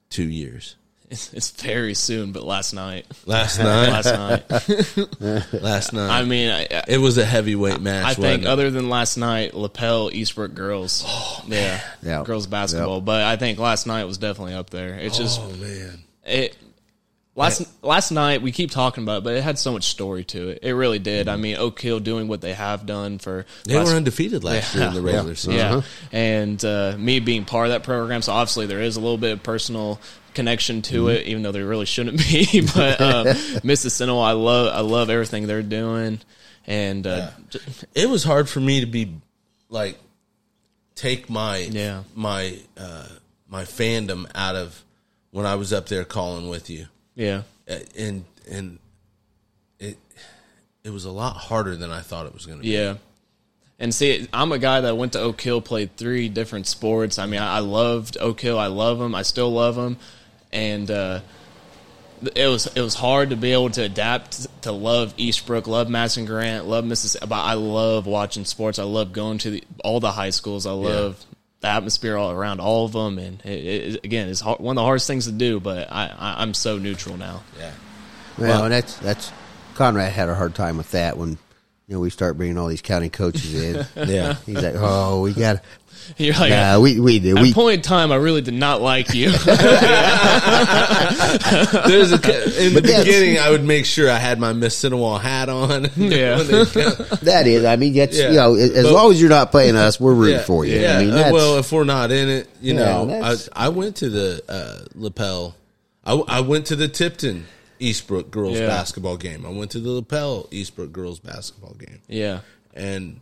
[0.09, 0.75] two years.
[1.11, 3.89] It's, it's very soon, but last night, Last night.
[4.49, 5.53] last night.
[5.61, 6.09] last night.
[6.09, 8.05] I mean, I, I- it was a heavyweight match.
[8.05, 8.47] I think wasn't it?
[8.47, 12.23] other than last night, Lapel Eastbrook girls, oh, yeah, Yeah.
[12.23, 13.01] girls basketball.
[13.01, 14.95] But I think last night was definitely up there.
[14.95, 15.99] It's oh, just Oh man.
[16.25, 16.55] it
[17.41, 20.49] last last night we keep talking about it, but it had so much story to
[20.49, 20.59] it.
[20.61, 21.27] It really did.
[21.27, 24.73] I mean, Oak Hill doing what they have done for They last- were undefeated last
[24.75, 25.53] year in the regular season.
[25.53, 25.81] yeah,
[26.11, 29.33] and uh, me being part of that program, so obviously there is a little bit
[29.33, 29.99] of personal
[30.33, 32.61] connection to it, even though there really shouldn't be.
[32.75, 33.25] but um,
[33.65, 36.19] Mississinewa, I love I love everything they're doing,
[36.65, 37.59] and uh, j-
[37.95, 39.15] It was hard for me to be
[39.69, 39.97] like
[40.95, 42.03] take my Yeah.
[42.15, 43.07] my uh,
[43.49, 44.83] my fandom out of
[45.31, 46.85] when I was up there calling with you.
[47.15, 48.79] Yeah, Uh, and and
[49.79, 49.97] it
[50.83, 52.69] it was a lot harder than I thought it was going to be.
[52.69, 52.95] Yeah.
[53.79, 57.17] And see, I'm a guy that went to Oak Hill, played three different sports.
[57.17, 58.59] I mean, I, I loved Oak Hill.
[58.59, 59.15] I love them.
[59.15, 59.97] I still love them.
[60.51, 61.21] And uh,
[62.35, 66.25] it was it was hard to be able to adapt to love Eastbrook, love Madison
[66.25, 67.27] Grant, love Mississinewa.
[67.29, 68.77] But I love watching sports.
[68.77, 70.67] I love going to the, all the high schools.
[70.67, 71.25] I love
[71.61, 73.17] the atmosphere all around all of them.
[73.17, 75.59] And it, it, again, it's hard, one of the hardest things to do.
[75.59, 77.43] But I, I, I'm so neutral now.
[77.57, 77.71] Yeah.
[78.37, 79.31] Well, and that's that's
[79.75, 81.37] Conrad had a hard time with that when
[81.91, 83.85] you know we start bringing all these county coaches in.
[84.09, 84.35] Yeah.
[84.45, 85.61] He's like, oh, we got.
[86.17, 87.35] You're like, Nah, we we did.
[87.37, 89.29] at We point in time, I really did not like you.
[89.31, 89.47] There's
[92.13, 95.87] a, in the beginning, I would make sure I had my Mississinewa hat on.
[95.97, 96.37] Yeah.
[96.37, 96.93] When they come.
[97.23, 97.65] that is.
[97.65, 98.29] I mean, that's Yeah.
[98.29, 100.79] you know, as But- long as you're not playing us, we're rooting for you.
[100.79, 100.97] Yeah.
[100.97, 103.97] I mean, uh, well, if we're not in it, you Yeah, know, I, I went
[103.97, 105.55] to the uh, Lapel.
[106.05, 107.45] I, I went to the Tipton
[107.81, 108.67] Eastbrook girls Yeah.
[108.67, 109.45] basketball game.
[109.45, 111.99] I went to the Lapel Eastbrook girls basketball game.
[112.07, 112.41] yeah.
[112.73, 113.19] And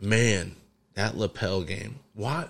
[0.00, 0.56] man,
[0.94, 1.96] that Lapel game.
[2.14, 2.46] Why?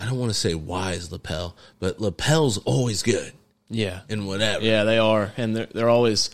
[0.00, 3.32] I don't want to say why is Lapel, but Lapel's always good
[3.70, 4.00] Yeah.
[4.08, 4.64] And whatever.
[4.64, 6.30] Yeah, they are, and they're they're always.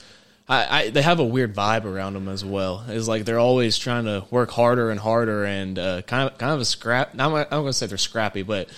[0.50, 2.82] I, I they have a weird vibe around them as well.
[2.88, 6.52] It's like they're always trying to work harder and harder, and uh, kind of kind
[6.54, 7.10] of a scrap.
[7.12, 8.70] I'm not going to say they're scrappy, but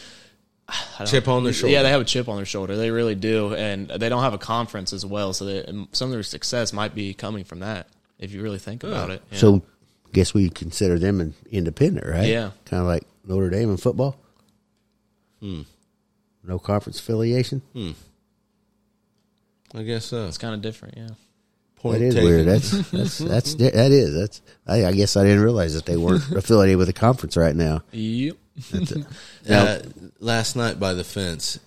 [1.06, 1.72] Chip on their shoulder.
[1.72, 2.76] yeah, they have a chip on their shoulder.
[2.76, 5.32] They really do, and they don't have a conference as well.
[5.32, 7.88] So they, some of their success might be coming from that.
[8.18, 9.22] If you really think about it.
[9.32, 9.38] Yeah.
[9.38, 9.62] so.
[10.12, 12.26] Guess we consider them an independent, right?
[12.26, 12.50] Yeah.
[12.64, 14.16] kind of like Notre Dame in football.
[15.38, 15.62] Hmm.
[16.42, 17.62] No conference affiliation.
[17.72, 17.92] Hmm.
[19.72, 20.26] I guess so.
[20.26, 20.96] it's kind of different.
[20.96, 21.10] Yeah.
[21.76, 22.28] Point That is taken.
[22.28, 22.46] weird.
[22.48, 24.42] That's that's that's that is that's.
[24.66, 27.82] I, I guess I didn't realize that they weren't affiliated with a conference right now.
[27.92, 28.36] Yep.
[29.48, 29.78] Uh,
[30.20, 31.58] last night by the fence,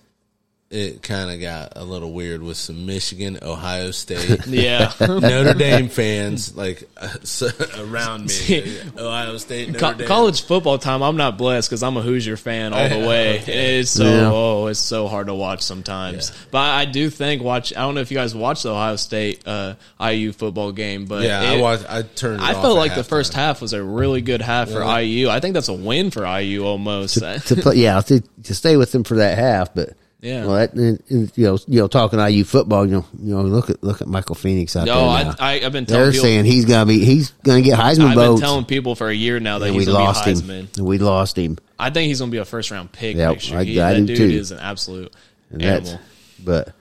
[0.74, 4.92] it kind of got a little weird with some Michigan, Ohio State, Yeah.
[5.00, 7.48] Notre Dame fans like uh, so-
[7.78, 8.78] around me.
[8.98, 10.08] Ohio State, Notre Co- Dame.
[10.08, 13.38] college football time, I'm not blessed because I'm a Hoosier fan all the way.
[13.38, 14.30] It's so Yeah.
[14.32, 16.32] oh, it's so hard to watch sometimes.
[16.50, 17.72] But I do think watch.
[17.76, 21.22] I don't know if you guys watched the Ohio State uh, IU football game, but
[21.22, 21.84] Yeah, I watched.
[21.88, 22.40] I turned.
[22.40, 23.06] It I off felt at like the halftime.
[23.08, 25.28] first half was a really good half for IU.
[25.28, 27.14] I think that's a win for IU almost.
[27.20, 29.90] to play, yeah, to, to stay with them for that half, but
[30.24, 30.46] Yeah.
[30.46, 33.42] well, that, and, and, you know, you know, talking IU football, you know, you know,
[33.42, 35.34] look at look at Michael Penix out no, there.
[35.38, 35.56] I.
[35.56, 36.24] I, I've been telling They're people.
[36.24, 39.38] saying he's gonna be, he's gonna get Heisman I've been telling people for a year
[39.38, 40.38] now that and he's we lost be him.
[40.38, 40.78] Heisman.
[40.78, 43.30] And we lost him, I think he's going to be a first round pick Yep,
[43.32, 43.58] next year.
[43.60, 44.24] I- He- I that do dude too.
[44.38, 45.12] is an absolute
[45.50, 46.00] and animal.
[46.42, 46.72] but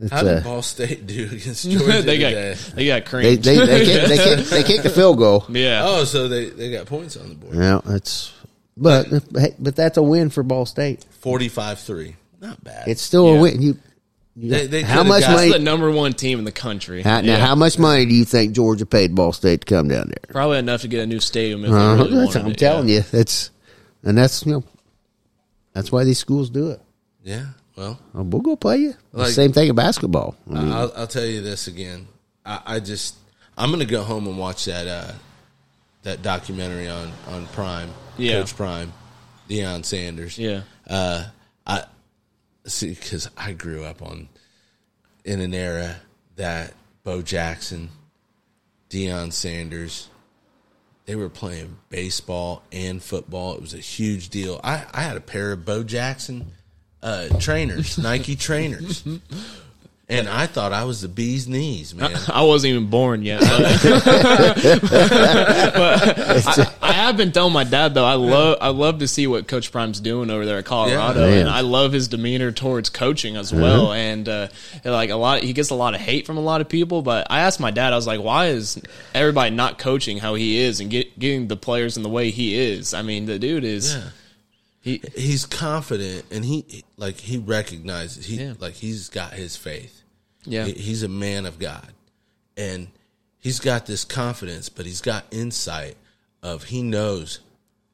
[0.00, 2.54] it's, How did uh, Ball State do against Georgia they today?
[2.54, 3.42] got they got creamed.
[3.44, 5.44] they they they kicked, they, kicked, they kicked the field goal.
[5.50, 5.82] yeah.
[5.84, 7.54] Oh, so they, they got points on the board.
[7.54, 8.32] Yeah, that's,
[8.76, 9.06] but
[9.58, 11.04] but that's a win for Ball State.
[11.22, 12.14] 45-3.
[12.46, 12.88] Not bad.
[12.88, 13.38] It's still Yeah.
[13.38, 13.62] a win.
[13.62, 13.78] You,
[14.36, 15.50] you They- they how much money?
[15.52, 17.02] the number one team in the country.
[17.02, 17.46] How, now, Yeah.
[17.46, 20.24] how much money do you think Georgia paid Ball State to come down there?
[20.32, 22.96] Probably enough to get a new stadium if Uh, they really I'm it, telling yeah.
[22.96, 23.50] you, that's
[24.04, 24.64] and that's you know
[25.72, 26.80] that's why these schools do it.
[27.24, 27.46] yeah.
[27.76, 28.94] Well, Oh, we'll go play you.
[29.12, 30.34] The Like- Same thing in basketball.
[30.50, 32.06] I mean, I'll, I'll tell you this again.
[32.46, 33.16] I, I just
[33.58, 35.12] I'm gonna go home and watch that uh,
[36.04, 38.40] that documentary on on Prime, Yeah.
[38.40, 38.92] Coach Prime,
[39.50, 40.38] Deion Sanders.
[40.38, 40.62] Yeah.
[40.88, 41.24] Uh,
[41.66, 41.84] I
[42.70, 44.28] see because I grew up on
[45.24, 45.96] in an era
[46.36, 47.88] that Bo Jackson,
[48.90, 50.08] Deion Sanders,
[51.06, 53.54] they were playing baseball and football.
[53.54, 54.60] It was a huge deal.
[54.62, 56.52] I, I had a pair of Bo Jackson
[57.02, 59.04] uh, trainers, Nike trainers.
[60.08, 62.12] And I thought I was the bee's knees, man.
[62.28, 63.40] I wasn't even born yet.
[64.86, 68.04] But I, I have been telling my dad though.
[68.04, 71.40] I love I love to see what Coach Prime's doing over there at Colorado, Yeah.
[71.40, 73.92] and I love his demeanor towards coaching as well.
[73.92, 74.48] And uh,
[74.84, 77.02] like a lot, he gets a lot of hate from a lot of people.
[77.02, 78.80] But I asked my dad, I was like, why is
[79.14, 82.56] everybody not coaching how he is and get, getting the players in the way he
[82.58, 82.94] is?
[82.94, 83.94] I mean, the dude is.
[83.94, 84.02] Yeah.
[84.80, 88.54] He, He's confident and he like he recognizes he Yeah.
[88.60, 89.95] like he's got his faith.
[90.46, 91.92] Yeah, He's a man of God.
[92.56, 92.88] And
[93.38, 95.96] he's got this confidence, but he's got insight
[96.42, 97.40] of he knows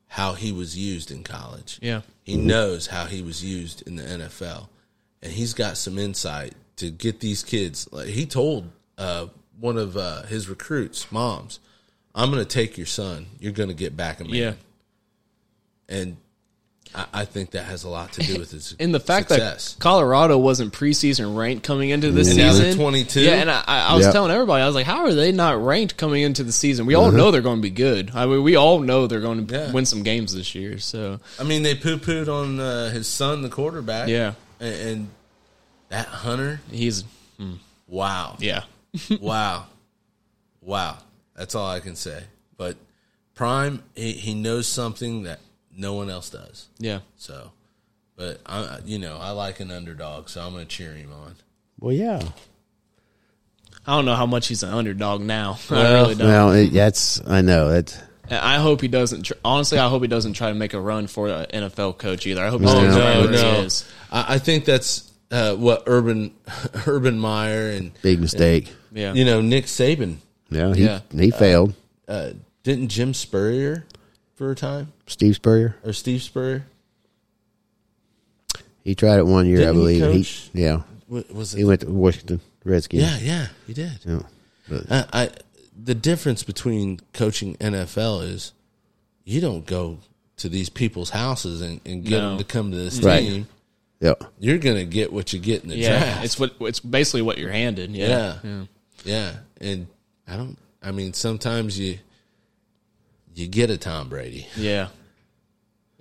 [0.08, 1.78] how he was used in college.
[1.82, 2.02] Yeah.
[2.22, 4.68] He knows how he was used in the NFL.
[5.22, 7.88] And he's got some insight to get these kids.
[7.92, 9.26] Like he told uh,
[9.58, 11.60] one of uh, his recruits, moms,
[12.14, 13.26] I'm going to take your son.
[13.40, 14.34] You're going to get back a man.
[14.34, 14.52] yeah.
[15.88, 16.16] And
[16.94, 19.74] I, I think that has a lot to do with his And the fact success.
[19.74, 23.20] that Colorado wasn't preseason ranked coming into the And season, 22?
[23.20, 24.12] Yeah, and I, I was Yep.
[24.12, 26.84] telling everybody, I was like, "How are they not ranked coming into the season?
[26.86, 28.10] We all know they're going to be good.
[28.14, 29.72] I mean, we all know they're going to Yeah.
[29.72, 30.78] win some games this year.
[30.78, 34.08] So I mean, they poo pooed on uh, his son, the quarterback.
[34.08, 34.34] Yeah.
[34.60, 35.08] and, and
[35.88, 37.04] that Hunter, he's
[37.88, 38.62] wow, yeah,
[39.20, 39.66] wow,
[40.60, 40.98] wow.
[41.36, 42.22] That's all I can say.
[42.56, 42.76] But
[43.34, 45.40] Prime, he, he knows something that
[45.76, 46.68] no one else does.
[46.78, 47.00] yeah.
[47.16, 47.50] So,
[48.16, 51.34] but I, you know, I like an underdog, so I'm going to cheer him on.
[51.80, 52.20] Well, yeah.
[53.86, 55.58] I don't know how much he's an underdog now.
[55.70, 56.28] I really don't.
[56.28, 57.98] well, it, that's I know that's
[58.30, 59.22] And I hope he doesn't.
[59.24, 62.26] Tr- honestly, I hope he doesn't try to make a run for an NFL coach
[62.26, 62.44] either.
[62.44, 63.52] I hope he Oh, stays no, where no.
[63.60, 63.90] he is.
[64.12, 66.32] I, I think that's uh, what Urban
[66.86, 68.72] Urban Meyer and big mistake.
[68.92, 70.18] Yeah, you know Nick Saban.
[70.50, 71.00] Yeah, he Yeah.
[71.10, 71.74] he failed.
[72.06, 73.84] Uh, didn't Jim Spurrier
[74.42, 75.76] for a time Steve Spurrier.
[75.84, 76.64] or Steve Spurrier?
[78.82, 80.12] He tried it one year, I Didn't he believe.
[80.14, 80.50] He, coach?
[80.52, 83.02] yeah, Wa- Was it he went to Washington Redskins.
[83.04, 84.00] Yeah, yeah, he did.
[84.04, 84.22] Yeah.
[84.68, 85.30] But- I, I
[85.80, 88.52] the difference between coaching NFL is
[89.24, 89.98] you don't go
[90.38, 92.30] to these people's houses and, and get No.
[92.30, 93.20] them to come to this Right.
[93.20, 93.46] team.
[94.00, 94.14] yeah.
[94.40, 96.00] You're gonna get what you get in the yeah.
[96.00, 96.24] draft.
[96.24, 97.92] It's what it's basically what you're handed.
[97.92, 98.38] Yeah, yeah.
[98.42, 98.64] yeah.
[99.04, 99.86] yeah, And
[100.26, 100.58] I don't.
[100.82, 101.98] I mean, sometimes you
[103.34, 104.88] you get a Tom Brady, yeah.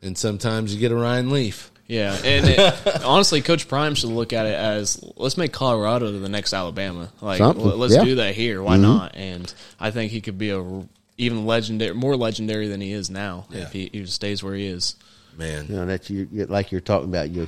[0.01, 1.71] and sometimes you get a Ryan Leaf.
[1.87, 6.29] Yeah, and it, honestly, Coach Prime should look at it as let's make Colorado the
[6.29, 7.11] next Alabama.
[7.19, 7.99] Like, Something, l- let's yeah.
[7.99, 8.07] Mm-hmm.
[8.07, 8.63] do that here.
[8.63, 9.13] Why not?
[9.15, 10.83] And I think he could be a r-
[11.17, 13.63] even legendary, more legendary than he is now Yeah.
[13.63, 14.95] if he, he stays where he is.
[15.37, 17.47] Man, You know that you you- like you're talking about your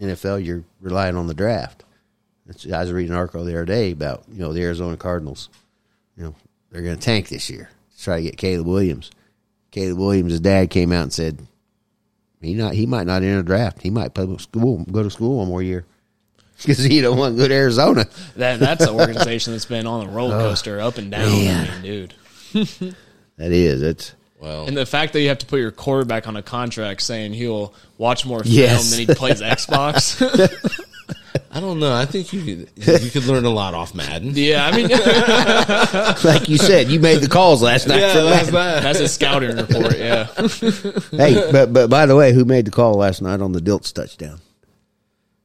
[0.00, 0.44] NFL.
[0.44, 1.84] You're relying on the draft.
[2.48, 5.48] It's, I was reading an article the other day about you know the Arizona Cardinals.
[6.16, 6.34] You know
[6.72, 9.10] they're going to tank this year to try to get Caleb Williams.
[9.70, 11.46] Caleb Williams' dad came out and said
[12.40, 13.82] he not he might not enter the draft.
[13.82, 15.84] He might play school, go to school one more year
[16.58, 18.06] because he don't want to go to Arizona.
[18.36, 21.24] That that's an organization that's been on a roller oh, coaster, up and down.
[21.24, 21.26] Oh.
[21.26, 22.14] I mean, dude.
[23.36, 26.36] That is it's well, And the fact that you have to put your quarterback on
[26.36, 28.90] a contract saying he'll watch more film Yes.
[28.90, 30.18] than he plays Xbox.
[31.50, 31.92] I don't know.
[31.94, 32.42] I think you
[32.76, 34.32] could you could learn a lot off Madden.
[34.34, 34.88] yeah, I mean
[36.24, 36.88] like you said.
[36.88, 38.00] You made the calls last night.
[38.00, 38.52] Yeah, for that's that.
[38.52, 38.82] that.
[38.82, 39.98] that's a scouting report.
[39.98, 40.24] Yeah,
[41.10, 43.92] Hey, but but by the way, who made the call last night on the Diltz
[43.92, 44.40] touchdown?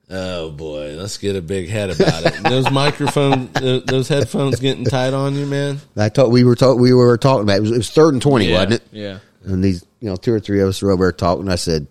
[0.09, 2.43] Oh boy, let's get a big head about it.
[2.43, 5.79] those microphone, uh, those headphones getting tight on you, man.
[5.95, 8.21] I thought we were talk, we were talking about it was, it was third and
[8.21, 8.83] twenty, yeah, wasn't it?
[8.91, 9.19] Yeah.
[9.45, 11.49] And these, you know, two or three of us were over there talking.
[11.49, 11.87] I said,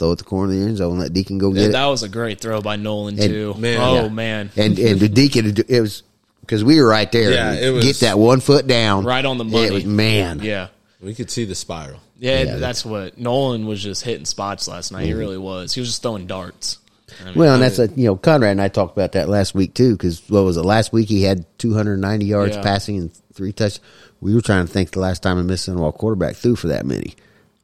[0.00, 2.02] "Throw it the corner of the end zone, let Deacon go Yeah, get that was
[2.02, 3.54] a great throw by Nolan And- too.
[3.56, 3.78] Man.
[3.80, 4.08] oh Yeah.
[4.08, 4.50] man.
[4.56, 6.02] And and the Deacon, it was
[6.40, 7.30] because we were right there.
[7.32, 9.70] Yeah, it was- get that one foot down, Right on the It money.
[9.70, 10.68] was- man, yeah,
[11.00, 12.00] We could see the spiral.
[12.18, 12.42] yeah.
[12.42, 15.04] Yeah, that's what Nolan was just hitting spots last night.
[15.04, 15.18] He mm-hmm.
[15.20, 15.72] really was.
[15.74, 16.78] He was just throwing darts.
[17.20, 19.54] I mean, Well, and that's a, you know Conrad and I talked about that last
[19.54, 19.92] week too.
[19.92, 21.08] Because what was it last week?
[21.08, 22.62] He had 290 yards Yeah.
[22.62, 23.80] passing and three touchdowns.
[24.20, 27.14] We were trying to think the last time a Mississinewa quarterback threw for that many.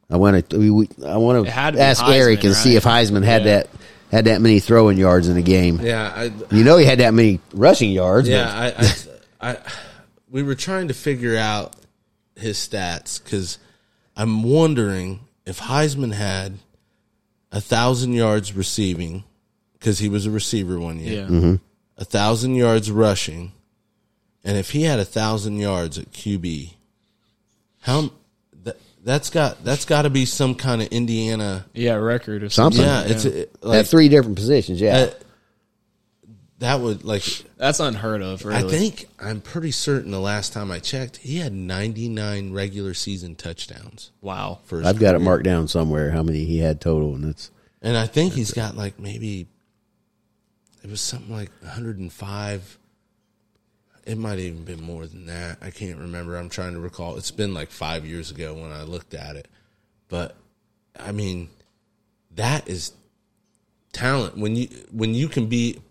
[0.09, 0.57] I want to.
[0.57, 3.57] We, we, I want to to ask Heisman, Eric and see if Heisman had Yeah.
[3.57, 3.69] that
[4.11, 5.79] had that many throwing yards in a game.
[5.81, 8.29] Yeah, I, You know, he had that many rushing yards.
[8.29, 8.93] yeah, I, I,
[9.51, 9.57] I,
[10.29, 11.75] we were trying to figure out
[12.35, 13.57] his stats because
[14.15, 16.53] I'm wondering if Heisman had
[17.51, 19.25] a thousand yards receiving
[19.73, 21.55] because he was a receiver one year, yeah, mm-hmm.
[21.97, 23.51] a thousand yards rushing,
[24.43, 26.73] and if he had a thousand yards at QB,
[27.81, 28.11] how
[28.67, 31.65] that that's got that's got to be some kind of Indiana.
[31.73, 32.83] Yeah, record or Something.
[32.83, 33.09] something.
[33.09, 35.11] Yeah, it's uh, like At three different positions, yeah.
[36.59, 37.23] that would like.
[37.57, 38.43] That's unheard of.
[38.45, 38.63] Really.
[38.65, 43.35] I think I'm pretty certain the last time I checked, he had 99 regular season
[43.35, 44.59] touchdowns Wow.
[44.65, 47.49] for I've got it marked down somewhere how many he had total, and it's
[47.81, 49.47] And I think he's got like maybe
[50.83, 52.77] it was something like 105.
[54.07, 55.57] It might even been more than that.
[55.61, 56.37] I can't remember.
[56.37, 57.17] I'm trying to recall.
[57.17, 59.49] It's been like five years ago when I looked at it.
[60.07, 60.37] But
[60.97, 61.49] I mean,
[62.35, 62.93] that is
[63.91, 64.37] talent.
[64.37, 65.81] When you when you can be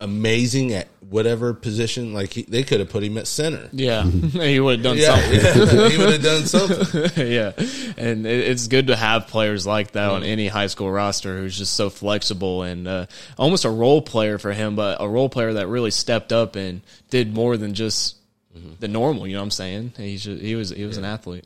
[0.00, 3.68] amazing at whatever position, like he, they could have put him at center.
[3.72, 5.78] Yeah, he would have done Yeah, something.
[5.78, 5.88] yeah.
[5.90, 7.26] he would have done something.
[7.32, 7.52] yeah,
[7.96, 10.14] and it, it's good to have players like that Mm.
[10.14, 14.38] on any high school roster who's just so flexible and uh, almost a role player
[14.38, 16.80] for him, but a role player that really stepped up and
[17.10, 18.14] did more than just
[18.56, 18.72] Mm-hmm.
[18.80, 19.26] the normal.
[19.26, 19.92] You know what I'm saying?
[19.98, 21.44] He's just, he was he was an athlete.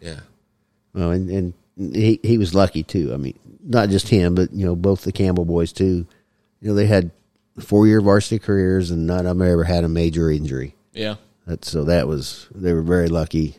[0.00, 0.20] Yeah.
[0.92, 1.28] well, and,
[1.78, 3.12] and he he was lucky too.
[3.14, 6.06] I mean, not just him, but you know both the Campbell boys too.
[6.60, 7.10] You know they had
[7.60, 10.74] four year varsity careers, and none of them ever had a major injury.
[10.92, 13.56] Yeah, That, so that was they were very lucky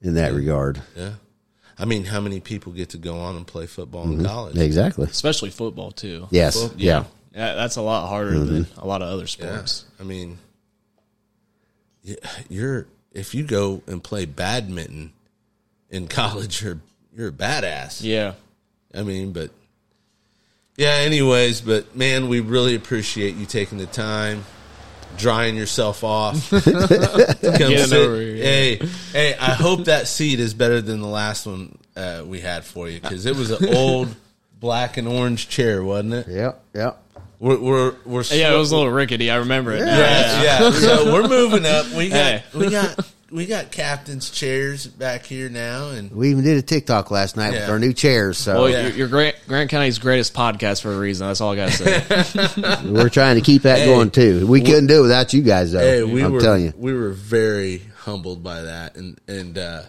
[0.00, 0.82] in that regard.
[0.96, 1.14] Yeah.
[1.76, 4.26] I mean, how many people get to go on and play football in mm-hmm.
[4.26, 4.56] college?
[4.56, 5.06] Exactly.
[5.06, 6.28] especially football too.
[6.30, 6.56] Yes.
[6.56, 7.04] Well, yeah.
[7.34, 8.80] Yeah, that's a lot harder than mm-hmm.
[8.80, 9.86] a lot of other sports.
[9.98, 10.38] I mean,
[12.48, 15.12] you're if you go and play badminton
[15.90, 16.80] in college, you're
[17.12, 18.02] you're a badass.
[18.02, 18.34] Yeah.
[18.94, 19.50] I mean, but
[20.76, 20.90] yeah.
[21.02, 24.44] Anyways, but man, we really appreciate you taking the time,
[25.16, 28.44] drying yourself off, Come sit- over here, yeah.
[28.44, 28.76] Hey,
[29.12, 32.88] hey, I hope that seat is better than the last one uh, we had for
[32.88, 34.14] you because it was an old
[34.60, 36.28] black and orange chair, wasn't it?
[36.28, 36.64] Yep.
[36.74, 37.00] Yep.
[37.40, 39.30] We're we're, we're Yeah, it was a little rickety.
[39.30, 39.80] I remember it.
[39.84, 39.98] now.
[39.98, 40.70] yeah, yeah.
[40.70, 41.86] So we're moving up.
[41.92, 42.44] We got Hey.
[42.54, 42.98] we got
[43.34, 47.50] we got captain's chairs back here now, and We even did a TikTok last night
[47.52, 48.38] with our new chairs.
[48.38, 48.82] So Well, yeah.
[48.86, 51.26] you're, you're Grant, Grant County's greatest podcast for a reason.
[51.26, 52.84] That's all I got to say.
[52.88, 53.86] we're trying to keep that Hey.
[53.86, 54.46] going too.
[54.46, 55.80] We couldn't do it without you guys, though.
[55.80, 56.72] hey, we I'm were telling you.
[56.76, 59.82] we were very humbled by that, and and uh,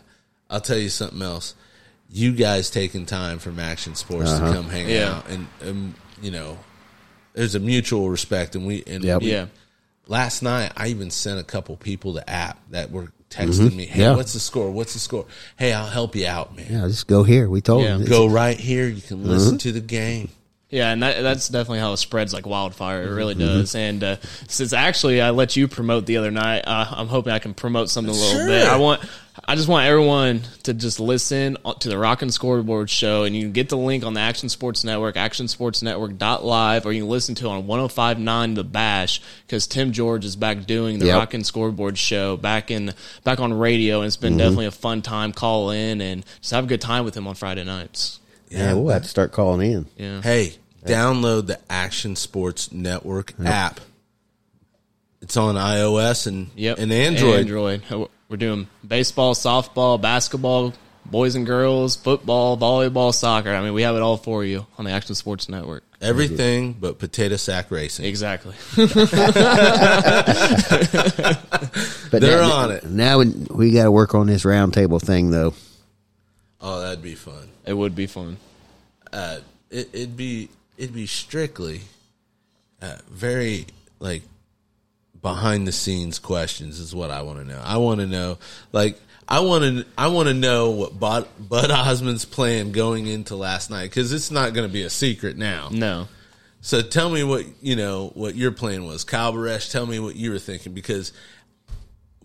[0.49, 1.53] I'll tell you something else.
[2.09, 4.47] You guys taking time from Action Sports Uh-huh.
[4.47, 5.17] to come hang Yeah.
[5.17, 6.57] out, and um, you know,
[7.33, 9.21] there's a mutual respect, and we and Yep.
[9.21, 9.45] we- yeah.
[10.07, 13.77] last night I even sent a couple people the app that were texting mm-hmm.
[13.77, 14.15] me, "Hey, Yeah.
[14.15, 14.71] what's the score?
[14.71, 15.25] What's the score?
[15.57, 16.67] Hey, I'll help you out, man.
[16.69, 17.49] Yeah, just go here.
[17.49, 17.97] We told Yeah.
[17.97, 18.05] them.
[18.05, 18.87] Go right here.
[18.87, 19.29] You can mm-hmm.
[19.29, 20.29] listen to the game."
[20.75, 23.03] Yeah, and that, that's definitely how it spreads like wildfire.
[23.03, 23.45] It really Mm-hmm.
[23.59, 23.75] does.
[23.75, 24.15] And uh,
[24.49, 27.89] since actually I let you promote the other night, uh, I'm hoping I can promote
[27.89, 28.47] something a little Sure.
[28.47, 28.67] bit.
[28.67, 29.01] I want,
[29.45, 33.43] I just want everyone to just listen to the Rock and Scoreboard show, and you
[33.43, 35.15] can get the link on the Action Sports Network,
[35.89, 40.35] ActionSportsNetwork.live, or you can listen to it on 105.9 The Bash because Tim George is
[40.35, 41.17] back doing the Yep.
[41.19, 44.21] Rock and Scoreboard show back in back on radio, and it's Mm-hmm.
[44.25, 45.31] been definitely a fun time.
[45.33, 48.19] Call in and just have a good time with him on Friday nights.
[48.49, 49.85] Yeah, we'll have to start calling in.
[49.97, 50.21] Yeah.
[50.21, 50.55] Hey,
[50.85, 53.79] download the Action Sports Network app.
[55.21, 56.77] It's on iOS and Yep.
[56.79, 57.39] and Android.
[57.39, 58.09] Android.
[58.29, 60.73] We're doing baseball, softball, basketball,
[61.05, 63.49] boys and girls, football, volleyball, soccer.
[63.53, 65.83] I mean, we have it all for you on the Action Sports Network.
[66.01, 68.05] Everything but potato sack racing.
[68.05, 68.53] Exactly.
[72.11, 72.85] But They're now, on it.
[72.85, 75.53] Now we, we got to work on this roundtable thing, though.
[76.61, 77.49] Oh, that'd be fun.
[77.65, 78.37] it would be fun.
[79.11, 81.81] Uh, it, it'd be it'd be strictly
[82.81, 83.67] uh, very
[83.99, 84.23] like
[85.21, 87.61] behind the scenes questions is what I want to know.
[87.63, 88.37] I want to know
[88.71, 93.35] like I want to I want to know what Bud, Bud Osmond's plan going into
[93.35, 95.69] last night because it's not going to be a secret now.
[95.71, 96.07] No.
[96.61, 99.71] So tell me what you know what your plan was, Kyle Baresh.
[99.71, 101.13] Tell me what you were thinking because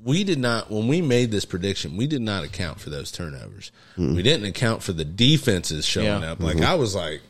[0.02, 1.96] we did not when we made this prediction.
[1.96, 3.70] We did not account for those turnovers.
[3.98, 6.32] We didn't account for the defenses showing Yeah.
[6.32, 6.40] up.
[6.40, 7.20] Like I was like,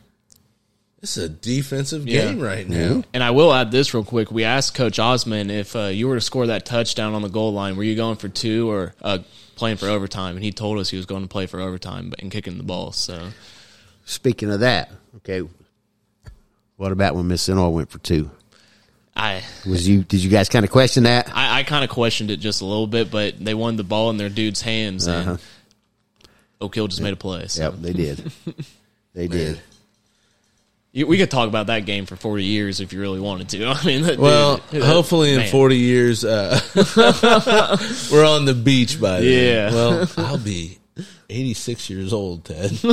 [1.01, 2.25] this is a defensive Yeah.
[2.25, 3.03] game right now.
[3.13, 4.31] And I will add this real quick.
[4.31, 7.51] We asked Coach Osman if uh, you were to score that touchdown on the goal
[7.53, 9.19] line, were you going for two or uh,
[9.55, 10.35] playing for overtime?
[10.35, 12.91] And he told us he was going to play for overtime and kicking the ball.
[12.91, 13.29] So
[14.05, 15.47] Speaking of that, okay,
[16.77, 18.29] what about when Mississinewa went for two?
[19.15, 20.03] I Was you?
[20.03, 21.29] Did you guys kind of question that?
[21.35, 24.09] I, I kind of questioned it just a little bit, but they wanted the ball
[24.09, 25.37] in their dude's hands, and
[26.61, 27.47] Oak Hill just made a play.
[27.47, 27.63] So.
[27.63, 28.31] Yep, they did.
[29.13, 29.59] They did.
[30.93, 33.65] You- We could talk about that game for 40 years if you really wanted to.
[33.69, 35.49] I mean, that Well, dude- hopefully in man.
[35.51, 36.59] 40 years, uh,
[38.11, 39.23] we're on the beach by then.
[39.23, 39.71] Yeah.
[39.73, 40.77] Well, I'll be,
[41.29, 42.71] 86 years old, Ted.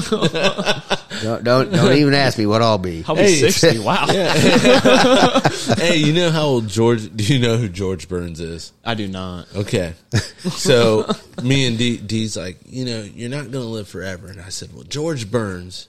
[1.21, 3.03] Don't, don't don't even ask me what I'll be.
[3.09, 3.51] I'll be Hey.
[3.51, 3.81] 60.
[3.81, 4.07] Wow.
[5.77, 7.11] hey, you know how old George?
[7.17, 8.73] Do you know who George Burns is?
[8.85, 9.49] I do not.
[9.57, 9.95] Okay,
[10.51, 11.11] so
[11.43, 14.51] me and D, D's like, you know, you're not going to live forever, and I
[14.51, 15.89] said, well, George Burns,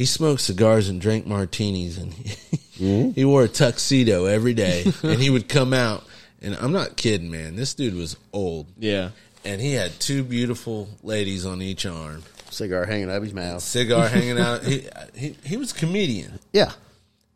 [0.00, 5.20] he smoked cigars and drank martinis, and he, he wore a tuxedo every day, and
[5.20, 6.04] he would come out,
[6.40, 7.54] and I'm not kidding, man.
[7.54, 9.10] This dude was old, Yeah.
[9.44, 13.60] and he had two beautiful ladies on each arm, Cigar hanging out of his mouth.
[13.62, 14.62] cigar hanging out.
[14.64, 16.38] He he, he was a comedian.
[16.50, 16.72] Yeah.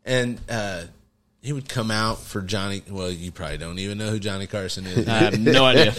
[0.07, 0.85] and uh,
[1.45, 2.83] he would come out for Johnny.
[2.91, 5.07] Well, you probably don't even know who Johnny Carson is.
[5.09, 5.93] I have no idea.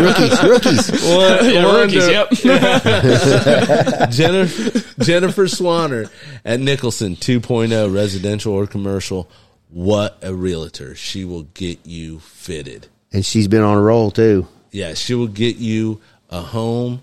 [0.00, 1.04] Rookies, rookies.
[1.04, 2.30] yeah, rookies, yep.
[4.10, 6.10] Jennifer, Jennifer Swanner
[6.42, 9.28] at Nicholson 2.0 residential or commercial.
[9.68, 10.94] What a realtor.
[10.94, 12.86] She will get you fitted.
[13.12, 14.46] And she's been on a roll too.
[14.70, 16.00] Yeah, she will get you
[16.30, 17.02] a home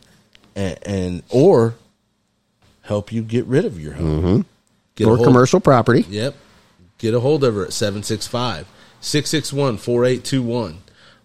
[0.55, 1.75] and, and or
[2.81, 4.23] help you get rid of your home.
[4.23, 4.41] Mm-hmm.
[4.95, 6.03] Get Or hold- commercial property.
[6.09, 6.35] Yep.
[6.97, 8.67] Get a hold of her at 765
[9.01, 10.77] 661 4821.